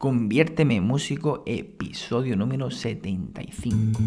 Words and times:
Conviérteme 0.00 0.76
en 0.76 0.86
músico, 0.86 1.42
episodio 1.44 2.34
número 2.34 2.70
75. 2.70 4.00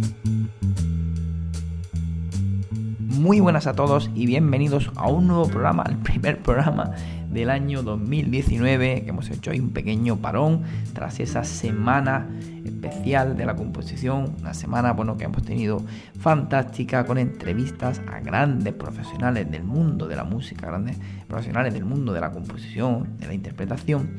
Muy 2.98 3.40
buenas 3.40 3.68
a 3.68 3.76
todos 3.76 4.10
y 4.16 4.26
bienvenidos 4.26 4.90
a 4.96 5.08
un 5.08 5.28
nuevo 5.28 5.48
programa, 5.48 5.84
el 5.88 5.98
primer 6.00 6.42
programa 6.42 6.94
del 7.30 7.52
año 7.52 7.84
2019, 7.84 9.04
que 9.04 9.10
hemos 9.12 9.30
hecho 9.30 9.52
ahí 9.52 9.60
un 9.60 9.70
pequeño 9.70 10.18
parón 10.18 10.64
tras 10.94 11.20
esa 11.20 11.44
semana 11.44 12.28
especial 12.66 13.38
de 13.38 13.46
la 13.46 13.56
composición, 13.56 14.36
una 14.40 14.56
semana 14.56 14.94
bueno, 14.94 15.16
que 15.16 15.26
hemos 15.26 15.44
tenido 15.44 15.84
fantástica 16.20 17.06
con 17.06 17.20
entrevistas 17.20 18.02
a 18.12 18.20
grandes 18.20 18.74
profesionales 18.74 19.52
del 19.52 19.64
mundo 19.64 20.08
de 20.08 20.16
la 20.16 20.24
música, 20.24 20.66
grandes 20.66 20.98
profesionales 21.28 21.72
del 21.72 21.86
mundo 21.86 22.14
de 22.14 22.22
la 22.22 22.32
composición, 22.32 23.16
de 23.20 23.28
la 23.28 23.36
interpretación 23.36 24.10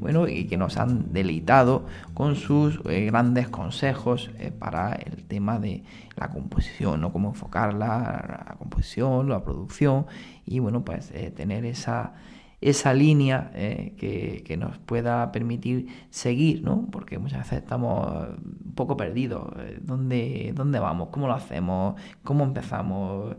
bueno, 0.00 0.28
y 0.28 0.44
que 0.46 0.56
nos 0.56 0.76
han 0.76 1.12
deleitado 1.12 1.86
con 2.14 2.36
sus 2.36 2.80
eh, 2.88 3.06
grandes 3.06 3.48
consejos 3.48 4.30
eh, 4.38 4.52
para 4.56 4.92
el 4.92 5.24
tema 5.24 5.58
de 5.58 5.82
la 6.16 6.28
composición, 6.28 7.00
¿no? 7.00 7.12
Cómo 7.12 7.30
enfocarla, 7.30 8.46
la, 8.48 8.56
composición, 8.58 9.28
la 9.28 9.42
producción 9.42 10.06
y 10.46 10.60
bueno, 10.60 10.84
pues 10.84 11.10
eh, 11.12 11.32
tener 11.32 11.64
esa, 11.64 12.14
esa 12.60 12.94
línea 12.94 13.50
que, 13.52 14.56
nos 14.58 14.78
pueda 14.78 15.30
permitir 15.32 15.88
seguir, 16.10 16.62
¿no? 16.62 16.86
Porque 16.90 17.18
muchas 17.18 17.40
veces 17.40 17.58
estamos 17.62 18.28
un 18.28 18.74
poco 18.74 18.96
perdidos. 18.96 19.52
¿Dónde, 19.80 20.52
dónde 20.54 20.78
vamos? 20.78 21.08
¿Cómo 21.10 21.26
lo 21.26 21.34
hacemos? 21.34 22.00
¿Cómo 22.22 22.44
empezamos? 22.44 23.36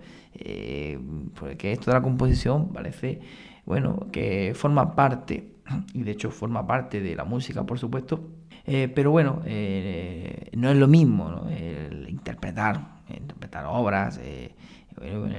porque 1.38 1.74
esto 1.74 1.92
de 1.92 1.98
la 1.98 2.02
composición 2.02 2.70
parece, 2.72 3.20
bueno, 3.66 4.08
que 4.12 4.54
forma 4.56 4.96
parte 4.96 5.59
y 5.94 6.04
de 6.04 6.12
hecho 6.12 6.32
forma 6.32 6.66
parte 6.66 7.02
de 7.02 7.16
la 7.16 7.26
música, 7.26 7.66
por 7.66 7.80
supuesto. 7.80 8.20
Eh, 8.66 8.92
pero 8.94 9.12
bueno, 9.12 9.42
eh, 9.46 10.52
no 10.56 10.70
es 10.70 10.78
lo 10.78 10.88
mismo 10.88 11.48
El 11.50 12.08
interpretar, 12.10 13.00
interpretar 13.10 13.66
obras, 13.66 14.20
eh, 14.22 14.54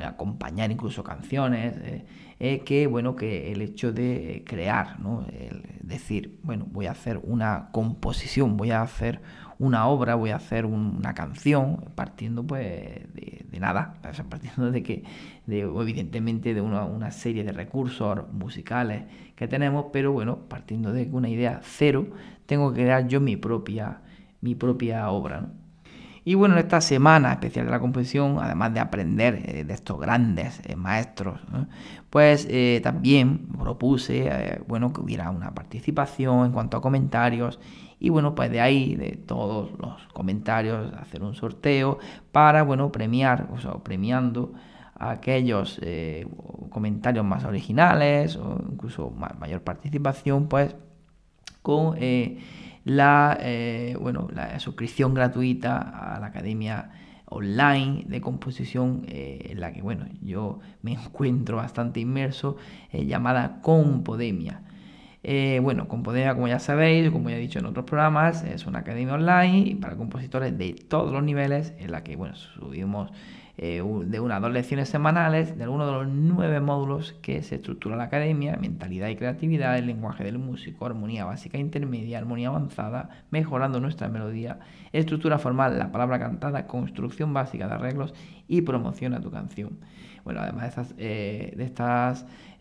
acompañar 0.05 0.70
incluso 0.70 1.03
canciones, 1.05 2.05
que 2.39 2.86
bueno 2.86 3.16
que 3.16 3.53
el 3.53 3.62
hecho 3.62 3.92
de 3.92 4.42
crear, 4.47 4.98
¿no? 5.00 5.27
El 5.33 5.62
decir, 5.83 6.39
bueno, 6.42 6.66
voy 6.70 6.86
a 6.86 6.92
hacer 6.92 7.20
una 7.22 7.69
composición, 7.72 8.56
voy 8.56 8.70
a 8.70 8.83
hacer 8.83 9.20
una 9.61 9.86
obra, 9.86 10.14
voy 10.14 10.31
a 10.31 10.36
hacer 10.36 10.64
una 10.64 11.12
canción, 11.12 11.84
partiendo 11.94 12.42
pues 12.47 12.64
de, 13.12 13.61
nada, 13.61 13.94
partiendo 14.31 14.70
de 14.70 14.83
que, 14.83 15.05
de, 15.47 15.61
evidentemente 15.61 16.55
de 16.55 16.62
una, 16.62 17.11
serie 17.11 17.44
de 17.44 17.53
recursos 17.53 18.33
musicales 18.33 19.05
que 19.36 19.47
tenemos, 19.48 19.86
pero 19.92 20.12
bueno, 20.12 20.48
partiendo 20.48 20.94
de 20.94 21.11
una 21.12 21.28
idea 21.28 21.61
cero, 21.62 22.06
tengo 22.47 22.72
que 22.72 22.83
crear 22.83 23.06
yo 23.06 23.20
mi 23.20 23.36
propia, 23.36 24.00
mi 24.41 24.55
propia 24.55 25.11
obra. 25.11 25.53
Y 26.25 26.35
bueno, 26.35 26.55
en 26.55 26.61
esta 26.61 26.81
semana 26.81 27.33
especial 27.33 27.65
de 27.67 27.71
la 27.71 27.81
composición, 27.81 28.39
además 28.41 28.75
de 28.75 28.81
aprender 28.81 29.43
eh, 29.45 29.65
de 29.65 29.73
estos 29.73 29.99
grandes 29.99 30.61
eh, 30.67 30.77
maestros, 30.77 31.41
pues 32.11 32.47
eh, 32.51 32.81
también 32.83 33.49
propuse 33.59 34.61
bueno, 34.67 34.93
que 34.93 35.01
hubiera 35.01 35.31
una 35.31 35.55
participación 35.55 36.47
en 36.47 36.53
cuanto 36.53 36.77
a 36.77 36.83
comentarios. 36.83 37.59
Y 37.99 38.09
bueno, 38.11 38.35
pues 38.35 38.51
de 38.51 38.61
ahí, 38.61 38.97
de 38.97 39.12
todos 39.12 39.71
los 39.79 40.07
comentarios, 40.12 40.93
hacer 40.95 41.23
un 41.23 41.35
sorteo 41.35 41.99
para, 42.33 42.62
bueno, 42.62 42.91
premiar, 42.93 43.49
o 43.53 43.59
sea, 43.59 43.75
premiando 43.75 44.53
aquellos 44.95 45.81
comentarios 46.71 47.25
más 47.25 47.45
originales 47.45 48.37
o 48.37 48.59
incluso 48.71 49.11
mayor 49.11 49.62
participación, 49.62 50.49
pues 50.49 50.77
con 51.62 51.97
la, 52.84 53.36
eh, 53.41 53.97
bueno, 54.00 54.28
la 54.33 54.59
suscripción 54.61 55.14
gratuita 55.14 55.78
a 55.78 56.20
la 56.20 56.27
Academia 56.27 56.91
online 57.27 58.05
de 58.09 58.20
composición 58.20 59.05
en 59.06 59.61
la 59.61 59.72
que 59.72 59.83
bueno 59.83 60.06
yo 60.21 60.59
me 60.82 60.93
encuentro 60.94 61.59
bastante 61.59 62.00
inmerso 62.00 62.56
llamada 62.93 63.60
Compodemia. 63.62 64.62
Eh, 65.22 65.60
bueno, 65.62 65.87
Compodemia, 65.87 66.34
como 66.34 66.49
ya 66.49 66.59
sabéis, 66.59 67.10
como 67.10 67.28
ya 67.28 67.37
he 67.37 67.41
dicho 67.41 67.59
en 67.59 67.66
otros 67.66 67.84
programas, 67.84 68.43
es 68.44 68.66
una 68.66 68.81
academia 68.81 69.15
online 69.15 69.76
para 69.81 69.97
compositores 69.97 70.56
de 70.56 70.72
todos 70.72 71.12
los 71.12 71.22
niveles, 71.22 71.75
en 71.78 71.93
la 71.93 72.03
que 72.03 72.16
bueno, 72.16 72.34
subimos 72.37 73.10
eh, 73.62 73.82
de 74.06 74.21
una 74.21 74.37
a 74.37 74.41
dos 74.41 74.50
lecciones 74.53 74.88
semanales 74.88 75.59
de 75.59 75.65
algunos 75.65 75.87
de 75.87 75.93
los 75.93 76.09
nueve 76.09 76.60
módulos 76.60 77.12
que 77.21 77.43
se 77.43 77.56
estructura 77.56 77.94
la 77.94 78.04
academia, 78.04 78.56
mentalidad 78.56 79.09
y 79.09 79.16
creatividad, 79.16 79.76
el 79.76 79.87
lenguaje 79.87 80.25
del 80.25 80.38
músico, 80.38 80.87
armonía 80.87 81.26
básica 81.26 81.59
intermedia, 81.59 82.16
armonía 82.16 82.49
avanzada, 82.49 83.10
mejorando 83.31 83.78
nuestra 83.78 84.09
melodía, 84.09 84.60
estructura 84.94 85.38
formal, 85.38 85.78
la 85.78 85.93
palabra 85.93 86.19
cantada, 86.19 86.66
construcción 86.66 87.34
básica 87.34 87.69
de 87.69 87.75
arreglos 87.75 88.15
y 88.49 88.62
promoción 88.62 89.12
a 89.12 89.20
tu 89.20 89.31
canción. 89.31 89.76
Bueno, 90.25 90.41
además 90.41 90.62
de 90.62 90.69
estas, 90.69 90.94
eh, 90.97 91.53
de, 91.54 91.65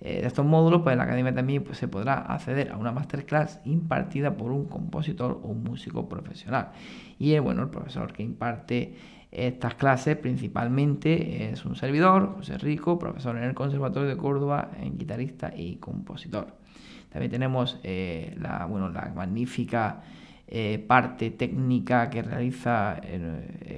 eh, 0.02 0.22
de 0.22 0.28
estos 0.28 0.46
módulos, 0.46 0.82
pues 0.82 0.92
en 0.92 0.98
la 0.98 1.06
academia 1.06 1.34
también 1.34 1.64
pues, 1.64 1.78
se 1.78 1.88
podrá 1.88 2.16
acceder 2.16 2.74
a 2.74 2.78
una 2.78 2.92
masterclass 2.92 3.62
impartida 3.64 4.36
por 4.36 4.52
un 4.52 4.66
compositor 4.66 5.40
o 5.44 5.48
un 5.48 5.64
músico 5.64 6.10
profesional. 6.10 6.72
Y 7.18 7.40
bueno, 7.40 7.62
el 7.62 7.70
profesor 7.70 8.12
que 8.12 8.24
imparte 8.24 9.19
estas 9.32 9.76
clases 9.76 10.18
principalmente 10.18 11.52
es 11.52 11.66
un 11.66 11.76
servidor, 11.76 12.36
José 12.38 12.58
Rico, 12.58 12.98
profesor 12.98 13.38
en 13.38 13.44
el 13.44 13.54
Conservatorio 13.54 14.10
de 14.10 14.18
Córdoba, 14.18 14.72
en 14.80 14.98
guitarrista 14.98 15.54
y 15.56 15.76
compositor. 15.76 16.56
También 17.10 17.32
tenemos 17.32 17.80
la, 17.84 18.66
bueno, 18.66 18.90
la 18.90 19.12
magnífica 19.16 20.02
parte 20.88 21.32
técnica 21.32 22.10
que 22.10 22.22
realiza 22.22 23.02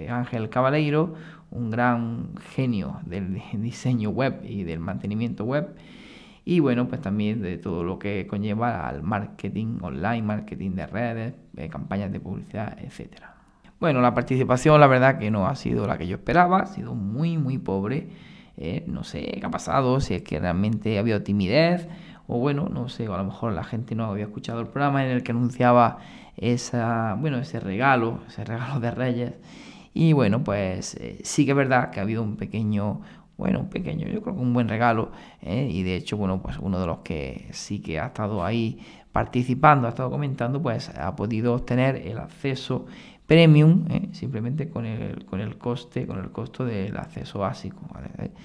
Ángel 0.09 0.49
Cabaleiro, 0.49 1.15
un 1.51 1.69
gran 1.69 2.35
genio 2.55 2.99
del 3.05 3.41
diseño 3.53 4.09
web 4.09 4.41
y 4.43 4.63
del 4.63 4.79
mantenimiento 4.79 5.43
web. 5.43 5.75
Y 6.43 6.59
bueno, 6.59 6.87
pues 6.87 7.01
también 7.01 7.41
de 7.41 7.57
todo 7.57 7.83
lo 7.83 7.99
que 7.99 8.25
conlleva 8.25 8.87
al 8.87 9.03
marketing 9.03 9.77
online, 9.81 10.23
marketing 10.23 10.71
de 10.71 10.87
redes, 10.87 11.33
eh, 11.55 11.69
campañas 11.69 12.11
de 12.11 12.19
publicidad, 12.19 12.77
etcétera. 12.81 13.40
Bueno, 13.81 13.99
la 13.99 14.13
participación 14.13 14.79
la 14.79 14.85
verdad 14.85 15.17
que 15.17 15.31
no 15.31 15.47
ha 15.47 15.55
sido 15.55 15.87
la 15.87 15.97
que 15.97 16.05
yo 16.05 16.17
esperaba, 16.17 16.59
ha 16.59 16.65
sido 16.67 16.93
muy 16.93 17.39
muy 17.39 17.57
pobre. 17.57 18.09
Eh, 18.55 18.83
no 18.85 19.03
sé 19.03 19.23
qué 19.39 19.43
ha 19.43 19.49
pasado, 19.49 19.99
si 20.01 20.13
es 20.13 20.21
que 20.21 20.39
realmente 20.39 20.97
ha 20.97 20.99
habido 20.99 21.23
timidez 21.23 21.87
o 22.27 22.37
bueno, 22.37 22.69
no 22.69 22.89
sé, 22.89 23.07
a 23.07 23.17
lo 23.17 23.23
mejor 23.23 23.53
la 23.53 23.63
gente 23.63 23.95
no 23.95 24.05
había 24.05 24.25
escuchado 24.25 24.59
el 24.61 24.67
programa 24.67 25.03
en 25.03 25.09
el 25.09 25.23
que 25.23 25.31
anunciaba 25.31 25.97
esa, 26.37 27.15
bueno, 27.19 27.39
ese 27.39 27.59
regalo, 27.59 28.19
ese 28.27 28.43
regalo 28.45 28.79
de 28.79 28.91
Reyes 28.91 29.33
y 29.95 30.13
bueno, 30.13 30.43
pues 30.43 30.93
eh, 30.95 31.19
sí 31.23 31.45
que 31.45 31.51
es 31.51 31.57
verdad 31.57 31.89
que 31.89 31.99
ha 31.99 32.03
habido 32.03 32.21
un 32.21 32.37
pequeño, 32.37 33.01
bueno, 33.37 33.61
un 33.61 33.69
pequeño, 33.69 34.07
yo 34.07 34.21
creo 34.21 34.35
que 34.35 34.41
un 34.41 34.53
buen 34.53 34.69
regalo. 34.69 35.11
¿eh? 35.41 35.67
Y 35.71 35.81
de 35.83 35.95
hecho, 35.95 36.17
bueno, 36.17 36.41
pues 36.43 36.57
uno 36.59 36.79
de 36.79 36.85
los 36.85 36.99
que 36.99 37.47
sí 37.51 37.81
que 37.81 37.99
ha 37.99 38.07
estado 38.07 38.45
ahí 38.45 38.79
participando, 39.11 39.87
ha 39.87 39.91
estado 39.91 40.09
comentando, 40.09 40.61
pues 40.61 40.89
ha 40.89 41.15
podido 41.15 41.53
obtener 41.53 41.95
el 41.95 42.17
acceso 42.17 42.85
premium 43.27 43.85
¿eh? 43.89 44.09
simplemente 44.11 44.69
con 44.69 44.85
el, 44.85 45.25
con 45.25 45.41
el 45.41 45.57
coste, 45.57 46.05
con 46.07 46.19
el 46.19 46.31
costo 46.31 46.65
del 46.65 46.97
acceso 46.97 47.39
básico. 47.39 47.87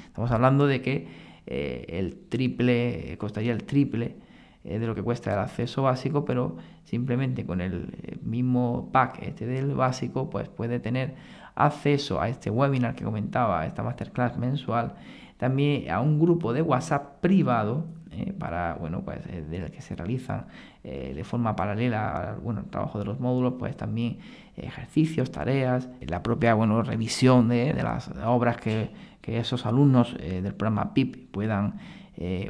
Estamos 0.07 0.31
hablando 0.31 0.67
de 0.67 0.83
que 0.83 1.27
el 1.47 2.29
triple, 2.29 3.17
costaría 3.19 3.53
el 3.53 3.65
triple 3.65 4.17
de 4.65 4.85
lo 4.85 4.97
que 4.97 5.03
cuesta 5.03 5.33
el 5.33 5.39
acceso 5.39 5.83
básico, 5.83 6.25
pero 6.25 6.57
simplemente 6.85 7.47
con 7.47 7.61
el 7.61 8.19
mismo 8.23 8.91
pack 8.93 9.23
este 9.23 9.47
del 9.47 9.75
básico, 9.75 10.29
pues 10.29 10.49
puede 10.49 10.81
tener 10.81 11.15
acceso 11.55 12.21
a 12.21 12.29
este 12.29 12.51
webinar 12.51 12.95
que 12.95 13.05
comentaba, 13.05 13.61
a 13.61 13.67
esta 13.67 13.83
masterclass 13.83 14.37
mensual, 14.39 14.95
también 15.37 15.91
a 15.91 16.01
un 16.01 16.21
grupo 16.21 16.53
de 16.53 16.63
WhatsApp 16.63 17.21
privado 17.21 17.87
eh, 18.13 18.33
para, 18.33 18.75
bueno, 18.75 19.03
pues 19.03 19.19
eh, 19.27 19.43
del 19.43 19.73
que 19.73 19.83
se 19.83 19.97
realizan 19.97 20.47
eh, 20.85 21.13
de 21.15 21.25
forma 21.25 21.57
paralela 21.57 22.31
al 22.35 22.37
bueno, 22.37 22.65
trabajo 22.71 23.01
de 23.01 23.05
los 23.05 23.19
módulos, 23.19 23.55
pues 23.59 23.77
también 23.77 24.19
ejercicios, 24.57 25.33
tareas, 25.33 25.89
la 26.01 26.23
propia, 26.23 26.55
bueno, 26.55 26.83
revisión 26.83 27.49
de, 27.49 27.73
de 27.73 27.83
las 27.83 28.11
obras 28.25 28.59
que, 28.59 28.91
que 29.21 29.39
esos 29.39 29.67
alumnos 29.67 30.17
del 30.17 30.55
programa 30.55 30.95
PIP 30.95 31.31
puedan 31.31 31.75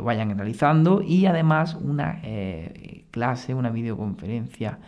vayan 0.01 0.37
realizando 0.39 1.03
y 1.03 1.27
además 1.27 1.75
una 1.75 2.21
clase, 3.11 3.55
una 3.55 3.71
videoconferencia 3.71 4.79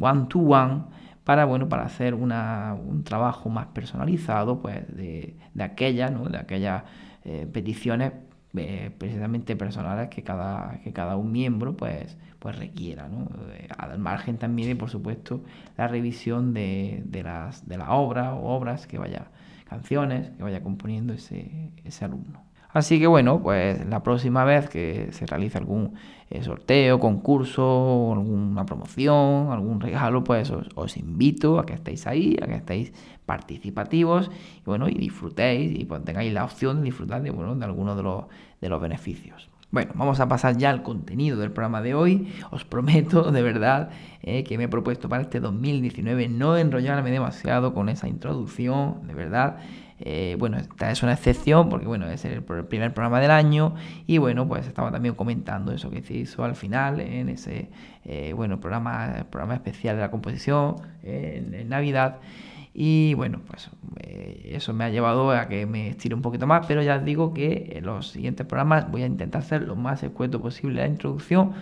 one 0.00 0.26
to 0.28 0.40
one 0.40 0.82
para 1.22 1.44
bueno 1.44 1.68
para 1.68 1.84
hacer 1.84 2.14
una, 2.14 2.74
un 2.74 3.04
trabajo 3.04 3.48
más 3.50 3.66
personalizado 3.66 4.60
pues 4.60 4.84
de, 4.96 5.36
de 5.54 5.62
aquellas 5.62 6.10
¿no? 6.10 6.24
de 6.24 6.38
aquellas 6.38 6.82
eh, 8.56 8.90
precisamente 8.98 9.56
personales 9.56 10.08
que 10.08 10.22
cada 10.22 10.80
que 10.82 10.92
cada 10.92 11.16
un 11.16 11.32
miembro 11.32 11.76
pues 11.76 12.16
pues 12.38 12.58
requiera 12.58 13.08
¿no? 13.08 13.28
al 13.78 13.98
margen 13.98 14.38
también 14.38 14.68
de 14.68 14.76
por 14.76 14.90
supuesto 14.90 15.42
la 15.76 15.88
revisión 15.88 16.54
de, 16.54 17.02
de 17.06 17.22
las 17.22 17.66
de 17.68 17.78
la 17.78 17.92
obra 17.94 18.34
o 18.34 18.54
obras 18.54 18.86
que 18.86 18.98
vaya 18.98 19.30
canciones 19.68 20.30
que 20.36 20.42
vaya 20.42 20.62
componiendo 20.62 21.12
ese, 21.14 21.72
ese 21.84 22.04
alumno 22.04 22.43
Así 22.74 22.98
que 22.98 23.06
bueno, 23.06 23.40
pues 23.40 23.86
la 23.86 24.02
próxima 24.02 24.44
vez 24.44 24.68
que 24.68 25.08
se 25.12 25.26
realice 25.26 25.58
algún 25.58 25.94
eh, 26.28 26.42
sorteo, 26.42 26.98
concurso, 26.98 28.12
alguna 28.12 28.66
promoción, 28.66 29.52
algún 29.52 29.80
regalo, 29.80 30.24
pues 30.24 30.50
os, 30.50 30.96
invito 30.96 31.60
a 31.60 31.66
que 31.66 31.74
estéis 31.74 32.08
ahí, 32.08 32.36
a 32.42 32.46
que 32.48 32.56
estéis 32.56 32.92
participativos 33.26 34.28
y 34.58 34.64
bueno, 34.66 34.88
y 34.88 34.94
disfrutéis 34.94 35.78
y 35.78 35.84
pues 35.84 36.04
tengáis 36.04 36.32
la 36.32 36.44
opción 36.44 36.78
de 36.78 36.86
disfrutar 36.86 37.22
de, 37.22 37.30
bueno, 37.30 37.54
de 37.54 37.64
algunos 37.64 37.96
de 37.96 38.02
los, 38.02 38.24
de 38.60 38.68
los 38.68 38.82
beneficios. 38.82 39.48
Bueno, 39.70 39.92
vamos 39.94 40.18
a 40.18 40.28
pasar 40.28 40.56
ya 40.56 40.70
al 40.70 40.82
contenido 40.82 41.36
del 41.36 41.52
programa 41.52 41.80
de 41.80 41.94
hoy. 41.94 42.32
Os 42.50 42.64
prometo 42.64 43.30
de 43.30 43.42
verdad 43.42 43.90
eh, 44.22 44.42
que 44.42 44.58
me 44.58 44.64
he 44.64 44.68
propuesto 44.68 45.08
para 45.08 45.22
este 45.22 45.38
2019 45.38 46.28
no 46.28 46.56
enrollarme 46.56 47.12
demasiado 47.12 47.72
con 47.72 47.88
esa 47.88 48.08
introducción, 48.08 49.06
de 49.06 49.14
verdad. 49.14 49.58
Eh, 50.00 50.36
bueno, 50.38 50.56
esta 50.56 50.90
es 50.90 51.02
una 51.02 51.12
excepción 51.12 51.68
porque 51.68 51.86
bueno, 51.86 52.06
es 52.08 52.24
el 52.24 52.42
primer 52.42 52.92
programa 52.92 53.20
del 53.20 53.30
año 53.30 53.74
y 54.06 54.18
bueno, 54.18 54.46
pues 54.48 54.66
estaba 54.66 54.90
también 54.90 55.14
comentando 55.14 55.72
eso 55.72 55.90
que 55.90 56.02
se 56.02 56.14
hizo 56.14 56.42
al 56.44 56.56
final 56.56 57.00
en 57.00 57.28
ese 57.28 57.70
eh, 58.04 58.32
bueno, 58.34 58.58
programa, 58.60 59.26
programa 59.30 59.54
especial 59.54 59.96
de 59.96 60.02
la 60.02 60.10
composición 60.10 60.76
en, 61.02 61.68
Navidad. 61.68 62.18
Y 62.76 63.14
bueno, 63.14 63.40
pues 63.46 63.70
eh, 64.00 64.50
eso 64.54 64.74
me 64.74 64.82
ha 64.82 64.90
llevado 64.90 65.30
a 65.30 65.46
que 65.46 65.64
me 65.64 65.90
estire 65.90 66.14
un 66.14 66.22
poquito 66.22 66.46
más, 66.46 66.66
pero 66.66 66.82
ya 66.82 66.96
os 66.96 67.04
digo 67.04 67.32
que 67.32 67.72
en 67.76 67.86
los 67.86 68.08
siguientes 68.08 68.46
programas 68.46 68.90
voy 68.90 69.04
a 69.04 69.06
intentar 69.06 69.42
ser 69.44 69.62
lo 69.62 69.76
más 69.76 70.02
escueto 70.02 70.42
posible 70.42 70.82
la 70.82 70.88
introducción 70.88 71.52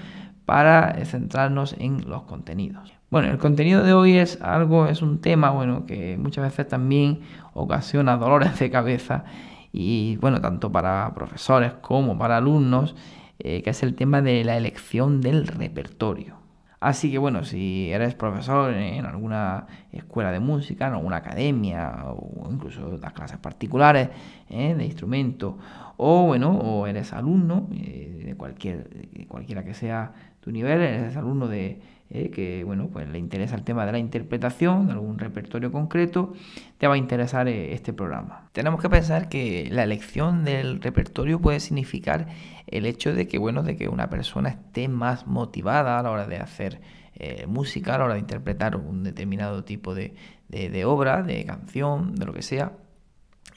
para 0.46 1.04
centrarnos 1.04 1.76
en 1.78 2.08
los 2.08 2.22
contenidos. 2.22 3.01
Bueno, 3.12 3.28
el 3.28 3.36
contenido 3.36 3.82
de 3.82 3.92
hoy 3.92 4.16
es 4.16 4.40
algo, 4.40 4.86
es 4.86 5.02
un 5.02 5.20
tema, 5.20 5.50
bueno, 5.50 5.84
que 5.84 6.16
muchas 6.16 6.44
veces 6.44 6.66
también 6.66 7.20
ocasiona 7.52 8.16
dolores 8.16 8.58
de 8.58 8.70
cabeza 8.70 9.24
y, 9.70 10.16
bueno, 10.16 10.40
tanto 10.40 10.72
para 10.72 11.12
profesores 11.14 11.74
como 11.82 12.16
para 12.16 12.38
alumnos, 12.38 12.96
eh, 13.38 13.60
que 13.62 13.68
es 13.68 13.82
el 13.82 13.96
tema 13.96 14.22
de 14.22 14.44
la 14.44 14.56
elección 14.56 15.20
del 15.20 15.46
repertorio. 15.46 16.36
Así 16.80 17.12
que 17.12 17.18
bueno, 17.18 17.44
si 17.44 17.92
eres 17.92 18.14
profesor 18.14 18.72
en 18.72 19.04
alguna 19.04 19.66
escuela 19.92 20.32
de 20.32 20.40
música, 20.40 20.86
en 20.86 20.94
alguna 20.94 21.18
academia 21.18 22.06
o 22.06 22.50
incluso 22.50 22.96
las 22.96 23.12
clases 23.12 23.36
particulares 23.36 24.08
eh, 24.48 24.74
de 24.74 24.86
instrumento, 24.86 25.58
o 25.98 26.24
bueno, 26.24 26.50
o 26.58 26.86
eres 26.86 27.12
alumno 27.12 27.68
eh, 27.72 28.22
de 28.24 28.34
cualquier, 28.36 28.88
de 28.88 29.26
cualquiera 29.26 29.64
que 29.64 29.74
sea 29.74 30.12
tu 30.40 30.50
nivel, 30.50 30.80
eres 30.80 31.14
alumno 31.14 31.46
de 31.46 31.78
eh, 32.14 32.28
que 32.28 32.62
bueno, 32.62 32.90
pues 32.92 33.08
le 33.08 33.18
interesa 33.18 33.54
el 33.54 33.62
tema 33.62 33.86
de 33.86 33.92
la 33.92 33.98
interpretación, 33.98 34.86
de 34.86 34.92
algún 34.92 35.18
repertorio 35.18 35.72
concreto, 35.72 36.34
te 36.76 36.86
va 36.86 36.92
a 36.92 36.98
interesar 36.98 37.48
eh, 37.48 37.72
este 37.72 37.94
programa. 37.94 38.50
Tenemos 38.52 38.82
que 38.82 38.90
pensar 38.90 39.30
que 39.30 39.70
la 39.72 39.82
elección 39.82 40.44
del 40.44 40.82
repertorio 40.82 41.40
puede 41.40 41.58
significar 41.58 42.26
el 42.66 42.84
hecho 42.84 43.14
de 43.14 43.26
que, 43.26 43.38
bueno, 43.38 43.62
de 43.62 43.76
que 43.76 43.88
una 43.88 44.10
persona 44.10 44.50
esté 44.50 44.88
más 44.88 45.26
motivada 45.26 45.98
a 45.98 46.02
la 46.02 46.10
hora 46.10 46.26
de 46.26 46.36
hacer 46.36 46.82
eh, 47.14 47.46
música, 47.46 47.94
a 47.94 47.98
la 47.98 48.04
hora 48.04 48.14
de 48.14 48.20
interpretar 48.20 48.76
un 48.76 49.04
determinado 49.04 49.64
tipo 49.64 49.94
de, 49.94 50.14
de 50.48 50.84
obra, 50.84 51.22
de 51.22 51.46
canción, 51.46 52.14
de 52.14 52.26
lo 52.26 52.34
que 52.34 52.42
sea, 52.42 52.72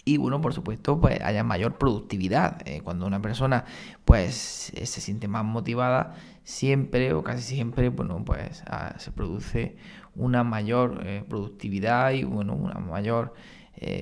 y 0.05 0.17
bueno, 0.17 0.39
por 0.39 0.53
supuesto, 0.53 1.01
pues 1.01 1.19
haya 1.21 1.43
mayor 1.43 1.77
productividad. 1.79 2.61
Cuando 2.83 3.07
una 3.07 3.23
persona 3.23 3.65
pues 4.05 4.71
se 4.75 5.01
siente 5.01 5.27
más 5.27 5.43
motivada, 5.43 6.13
siempre 6.45 7.11
o 7.13 7.23
casi 7.23 7.41
siempre, 7.41 7.89
bueno, 7.89 8.23
pues 8.23 8.63
ah, 8.67 8.95
se 8.97 9.11
produce 9.11 9.75
una 10.15 10.45
mayor 10.45 11.01
eh, 11.05 11.25
productividad 11.27 12.11
y 12.11 12.23
bueno, 12.23 12.53
una 12.53 12.75
mayor, 12.75 13.33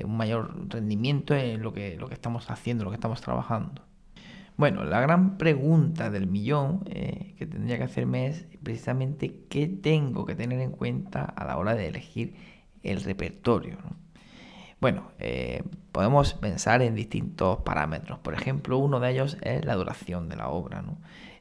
un 0.06 0.16
mayor 0.16 0.69
rendimiento 0.69 1.34
en 1.34 1.63
lo 1.63 1.74
que, 1.74 1.98
lo 1.98 2.07
que 2.07 2.13
estamos 2.13 2.51
haciendo, 2.51 2.84
lo 2.84 2.92
que 2.92 2.98
estamos 2.98 3.22
trabajando. 3.22 3.81
Bueno, 4.56 4.84
la 4.84 5.01
gran 5.01 5.40
pregunta 5.40 6.12
del 6.12 6.28
millón 6.28 6.81
que 6.81 7.48
tendría 7.50 7.80
que 7.80 7.86
hacerme 7.86 8.28
es 8.28 8.46
precisamente 8.62 9.46
qué 9.50 9.66
tengo 9.68 10.28
que 10.28 10.36
tener 10.36 10.60
en 10.60 10.69
cuenta 10.72 11.24
a 11.24 11.44
la 11.44 11.57
hora 11.57 11.74
de 11.74 11.88
elegir 11.88 12.36
el 12.84 13.01
repertorio. 13.04 13.78
¿no? 13.84 14.04
Bueno, 14.84 15.12
eh, 15.18 15.63
podemos 15.94 16.34
pensar 16.34 16.81
en 16.81 16.94
distintos 16.94 17.62
parámetros. 17.62 18.19
Por 18.19 18.34
ejemplo, 18.34 18.78
uno 18.78 19.00
de 19.00 19.12
ellos 19.12 19.38
es 19.42 19.63
la 19.63 19.75
duración 19.75 20.28
de 20.28 20.36
la 20.36 20.50
obra. 20.50 20.84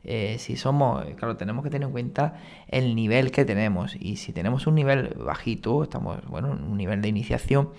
Eh, 0.05 0.37
si 0.39 0.57
somos, 0.57 1.05
claro, 1.17 1.37
tenemos 1.37 1.63
que 1.63 1.71
tener 1.71 1.87
en 1.87 1.93
cuenta 1.93 2.41
el 2.69 2.95
nivel 2.95 3.31
que 3.31 3.45
tenemos. 3.45 3.97
Y 3.99 4.17
si 4.17 4.33
tenemos 4.33 4.67
un 4.67 4.75
nivel 4.75 5.15
bajito, 5.19 5.83
estamos, 5.83 6.25
bueno, 6.27 6.53
en 6.53 6.65
un 6.65 6.77
nivel 6.77 7.03
de 7.03 7.09
iniciación, 7.09 7.71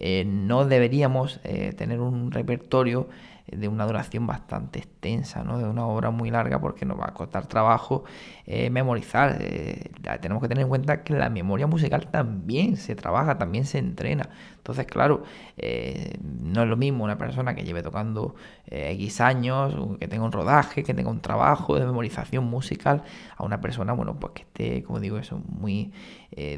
eh, 0.00 0.24
no 0.24 0.64
deberíamos 0.64 1.40
tener 1.76 2.00
un 2.00 2.30
repertorio 2.30 3.08
de 3.52 3.68
una 3.68 3.86
duración 3.86 4.26
bastante 4.26 4.78
extensa, 4.78 5.42
¿no? 5.42 5.58
de 5.58 5.64
una 5.64 5.86
obra 5.86 6.10
muy 6.10 6.30
larga 6.30 6.60
porque 6.60 6.84
nos 6.84 6.98
va 6.98 7.06
a 7.08 7.14
costar 7.14 7.46
trabajo 7.46 8.04
eh, 8.46 8.70
memorizar. 8.70 9.38
Eh, 9.40 9.90
tenemos 10.20 10.42
que 10.42 10.48
tener 10.48 10.62
en 10.62 10.68
cuenta 10.68 11.02
que 11.02 11.14
la 11.14 11.30
memoria 11.30 11.66
musical 11.66 12.08
también 12.10 12.76
se 12.76 12.94
trabaja, 12.94 13.38
también 13.38 13.64
se 13.64 13.78
entrena. 13.78 14.28
Entonces, 14.56 14.86
claro, 14.86 15.22
eh, 15.56 16.18
no 16.22 16.62
es 16.62 16.68
lo 16.68 16.76
mismo 16.76 17.04
una 17.04 17.16
persona 17.16 17.54
que 17.54 17.62
lleve 17.62 17.82
tocando 17.82 18.34
X 18.66 19.20
años, 19.22 19.74
que 19.98 20.08
tenga 20.08 20.24
un 20.24 20.32
rodaje, 20.32 20.82
que 20.82 20.92
tenga 20.92 21.10
un 21.10 21.20
trabajo 21.20 21.78
de 21.78 21.86
memorización 21.86 22.44
musical, 22.44 23.02
a 23.36 23.44
una 23.44 23.60
persona, 23.62 23.94
bueno, 23.94 24.18
pues 24.20 24.32
que 24.34 24.42
esté, 24.42 24.82
como 24.82 25.00
digo, 25.00 25.16
eso, 25.16 25.40
muy, 25.48 25.92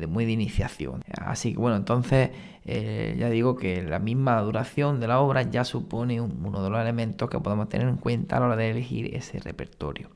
muy 0.09 0.25
de 0.25 0.33
iniciación. 0.33 1.05
Así 1.25 1.53
que, 1.53 1.59
bueno, 1.61 1.77
entonces 1.77 2.31
ya 2.65 3.31
digo 3.31 3.57
que 3.57 3.83
la 3.83 3.99
misma 3.99 4.41
duración 4.43 5.01
de 5.01 5.09
la 5.09 5.21
obra 5.21 5.43
ya 5.43 5.65
supone 5.65 6.21
uno 6.21 6.63
de 6.63 6.71
los 6.71 6.81
elementos 6.81 7.29
que 7.31 7.41
podemos 7.41 7.69
tener 7.69 7.89
en 7.89 7.97
cuenta 7.97 8.37
a 8.37 8.41
la 8.41 8.47
hora 8.47 8.57
de 8.57 8.71
elegir 8.71 9.15
ese 9.15 9.41
repertorio. 9.41 10.11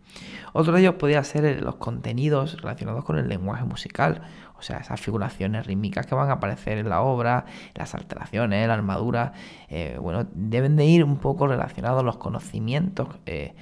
Otro 0.53 0.73
de 0.73 0.81
ellos 0.81 0.95
podría 0.95 1.25
ser 1.25 1.63
los 1.63 1.77
contenidos 1.77 2.61
relacionados 2.61 3.05
con 3.05 3.19
el 3.19 3.29
lenguaje 3.29 3.65
musical, 3.65 4.23
o 4.57 4.63
sea, 4.63 4.79
esas 4.79 5.01
figuraciones 5.01 5.67
rítmicas 5.67 6.07
que 6.07 6.15
van 6.15 6.31
a 6.31 6.35
aparecer 6.35 6.79
en 6.79 6.89
la 6.89 7.03
obra, 7.03 7.45
las 7.75 7.95
alteraciones, 7.95 8.67
la 8.69 8.75
armadura, 8.75 9.33
eh, 9.69 9.99
bueno, 10.01 10.27
deben 10.33 10.77
de 10.77 10.85
ir 10.87 11.05
un 11.05 11.19
poco 11.19 11.47
relacionados 11.47 12.05
los 12.05 12.17
conocimientos. 12.17 13.09
Eh, 13.27 13.55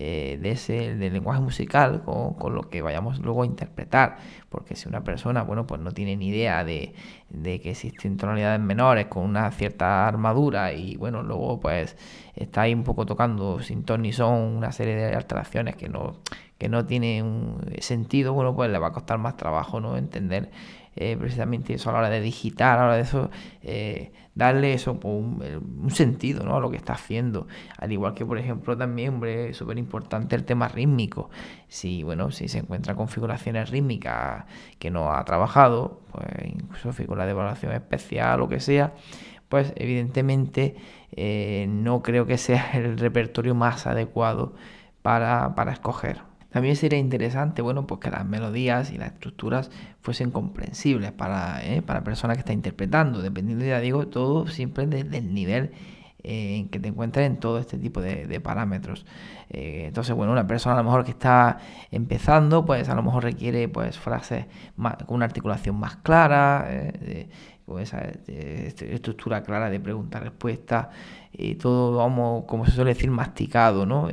eh, 0.00 0.38
de 0.40 0.52
ese 0.52 0.94
del 0.94 1.12
lenguaje 1.12 1.40
musical 1.40 2.02
con, 2.04 2.54
lo 2.54 2.70
que 2.70 2.82
vayamos 2.82 3.18
luego 3.18 3.42
a 3.42 3.46
interpretar. 3.46 4.18
Porque 4.48 4.76
si 4.76 4.88
una 4.88 5.02
persona, 5.02 5.42
bueno, 5.42 5.66
pues 5.66 5.80
no 5.80 5.90
tiene 5.90 6.16
ni 6.16 6.28
idea 6.28 6.62
de, 6.64 6.94
que 7.42 7.70
existen 7.70 8.16
tonalidades 8.16 8.60
menores 8.60 9.06
con 9.06 9.24
una 9.24 9.50
cierta 9.50 10.06
armadura 10.06 10.72
y 10.72 10.96
bueno, 10.96 11.24
luego 11.24 11.58
pues 11.58 11.96
está 12.36 12.62
ahí 12.62 12.74
un 12.74 12.84
poco 12.84 13.06
tocando 13.06 13.60
sin 13.60 13.82
ton 13.82 14.02
ni 14.02 14.12
son 14.12 14.34
una 14.34 14.70
serie 14.70 14.94
de 14.94 15.16
alteraciones 15.16 15.74
que 15.74 15.88
no, 15.88 16.14
que 16.58 16.68
no 16.68 16.86
tienen 16.86 17.56
sentido, 17.80 18.32
bueno, 18.34 18.54
pues 18.54 18.70
le 18.70 18.78
va 18.78 18.88
a 18.88 18.92
costar 18.92 19.18
más 19.18 19.36
trabajo, 19.36 19.80
¿no? 19.80 19.96
Entender 19.96 20.50
eh, 21.00 21.16
precisamente 21.16 21.74
eso 21.74 21.90
a 21.90 21.92
la 21.92 21.98
hora 22.00 22.10
de 22.10 22.20
digitar, 22.20 22.76
a 22.76 22.80
la 22.80 22.86
hora 22.86 22.96
de 22.96 23.02
eso, 23.02 23.30
eh, 23.62 24.10
darle 24.34 24.72
eso 24.72 24.98
pues, 24.98 25.14
un, 25.14 25.90
sentido 25.90 26.44
¿no? 26.44 26.56
a 26.56 26.60
lo 26.60 26.72
que 26.72 26.76
está 26.76 26.94
haciendo. 26.94 27.46
Al 27.78 27.92
igual 27.92 28.14
que, 28.14 28.26
por 28.26 28.36
ejemplo, 28.36 28.76
también, 28.76 29.14
hombre, 29.14 29.54
súper 29.54 29.78
importante 29.78 30.34
el 30.34 30.44
tema 30.44 30.66
rítmico. 30.66 31.30
Si, 31.68 32.02
bueno, 32.02 32.32
si 32.32 32.48
se 32.48 32.58
encuentra 32.58 32.96
configuraciones 32.96 33.70
rítmicas 33.70 34.46
que 34.80 34.90
no 34.90 35.12
ha 35.12 35.24
trabajado, 35.24 36.02
pues 36.10 36.26
incluso 36.44 36.92
figura 36.92 37.26
de 37.26 37.30
evaluación 37.30 37.72
especial 37.72 38.40
o 38.40 38.48
que 38.48 38.58
sea, 38.58 38.94
pues 39.48 39.72
evidentemente 39.76 40.74
eh, 41.12 41.66
no 41.68 42.02
creo 42.02 42.26
que 42.26 42.38
sea 42.38 42.72
el 42.74 42.98
repertorio 42.98 43.54
más 43.54 43.86
adecuado 43.86 44.54
para, 45.02 45.54
para 45.54 45.70
escoger. 45.72 46.27
También 46.50 46.76
sería 46.76 46.98
interesante, 46.98 47.60
bueno, 47.60 47.86
pues 47.86 48.00
que 48.00 48.10
las 48.10 48.24
melodías 48.24 48.90
y 48.90 48.96
las 48.96 49.12
estructuras 49.12 49.70
fuesen 50.00 50.30
comprensibles 50.30 51.12
para, 51.12 51.62
¿eh? 51.64 51.82
para 51.82 52.00
la 52.00 52.04
persona 52.04 52.34
que 52.34 52.40
está 52.40 52.52
interpretando, 52.52 53.20
dependiendo, 53.20 53.64
ya 53.64 53.80
digo, 53.80 54.08
todo 54.08 54.46
siempre 54.46 54.86
desde 54.86 55.18
el 55.18 55.34
nivel 55.34 55.72
eh, 56.22 56.56
en 56.56 56.68
que 56.68 56.80
te 56.80 56.88
encuentres 56.88 57.26
en 57.26 57.36
todo 57.36 57.58
este 57.58 57.76
tipo 57.76 58.00
de, 58.00 58.40
parámetros. 58.40 59.04
Eh, 59.50 59.84
entonces, 59.88 60.14
bueno, 60.16 60.32
una 60.32 60.46
persona 60.46 60.74
a 60.74 60.78
lo 60.78 60.84
mejor 60.84 61.04
que 61.04 61.10
está 61.10 61.58
empezando, 61.90 62.64
pues 62.64 62.88
a 62.88 62.94
lo 62.94 63.02
mejor 63.02 63.24
requiere 63.24 63.68
pues 63.68 63.98
frases 63.98 64.46
con 65.06 65.16
una 65.16 65.26
articulación 65.26 65.76
más 65.76 65.96
clara, 65.96 66.66
con 67.68 67.80
esa 67.80 68.00
este, 68.00 68.94
estructura 68.94 69.42
clara 69.42 69.70
de 69.70 69.78
pregunta-respuesta, 69.78 70.90
y 71.32 71.54
todo, 71.54 71.98
vamos, 71.98 72.44
como 72.46 72.64
se 72.66 72.72
suele 72.72 72.94
decir, 72.94 73.10
masticado, 73.10 73.86
¿no? 73.86 74.08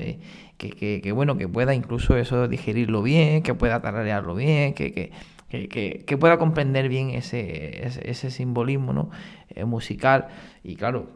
que, 0.58 1.12
bueno, 1.14 1.38
que 1.38 1.48
pueda 1.48 1.74
incluso 1.74 2.18
eso 2.18 2.48
digerirlo 2.48 3.02
bien, 3.02 3.44
que 3.44 3.54
pueda 3.54 3.82
tararearlo 3.82 4.36
bien, 4.36 4.74
que, 4.74 5.12
que, 5.50 6.18
pueda 6.18 6.38
comprender 6.38 6.90
bien 6.90 7.12
ese, 7.12 7.88
ese, 8.10 8.32
simbolismo 8.32 8.94
¿no? 8.94 9.10
Eh, 9.50 9.66
musical. 9.66 10.28
Y 10.64 10.76
claro, 10.76 11.10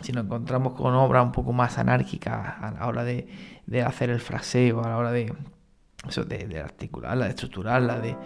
si 0.00 0.12
nos 0.12 0.24
encontramos 0.24 0.74
con 0.74 0.94
obras 0.94 1.24
un 1.24 1.32
poco 1.32 1.52
más 1.52 1.78
anárquicas 1.78 2.54
a 2.60 2.72
la 2.72 2.86
hora 2.86 3.04
de, 3.04 3.26
hacer 3.84 4.10
el 4.10 4.20
fraseo, 4.20 4.84
a 4.84 4.88
la 4.88 4.96
hora 4.98 5.12
de, 5.12 5.32
eso 6.08 6.24
de, 6.24 6.46
de, 6.46 6.60
articularla, 6.60 7.24
de 7.24 7.30
estructurarla, 7.30 8.00
de 8.00 8.16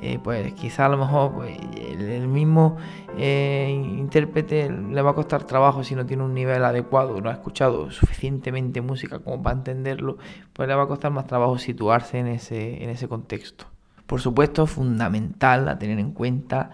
eh, 0.00 0.18
pues 0.22 0.52
quizá 0.54 0.86
a 0.86 0.88
lo 0.88 0.98
mejor 0.98 1.34
pues, 1.34 1.58
el, 1.76 2.28
mismo 2.28 2.76
eh, 3.16 3.70
intérprete 3.70 4.70
le 4.70 5.02
va 5.02 5.12
a 5.12 5.14
costar 5.14 5.44
trabajo 5.44 5.84
si 5.84 5.94
no 5.94 6.04
tiene 6.04 6.22
un 6.22 6.34
nivel 6.34 6.64
adecuado, 6.64 7.20
no 7.20 7.30
ha 7.30 7.32
escuchado 7.32 7.90
suficientemente 7.90 8.80
música 8.80 9.20
como 9.20 9.42
para 9.42 9.56
entenderlo, 9.56 10.18
pues 10.52 10.68
le 10.68 10.74
va 10.74 10.84
a 10.84 10.88
costar 10.88 11.10
más 11.12 11.26
trabajo 11.26 11.58
situarse 11.58 12.18
en 12.18 12.26
ese, 12.26 12.82
en 12.82 12.90
ese 12.90 13.08
contexto. 13.08 13.66
Por 14.06 14.20
supuesto, 14.20 14.64
es 14.64 14.70
fundamental 14.70 15.68
a 15.68 15.78
tener 15.78 15.98
en 15.98 16.12
cuenta 16.12 16.70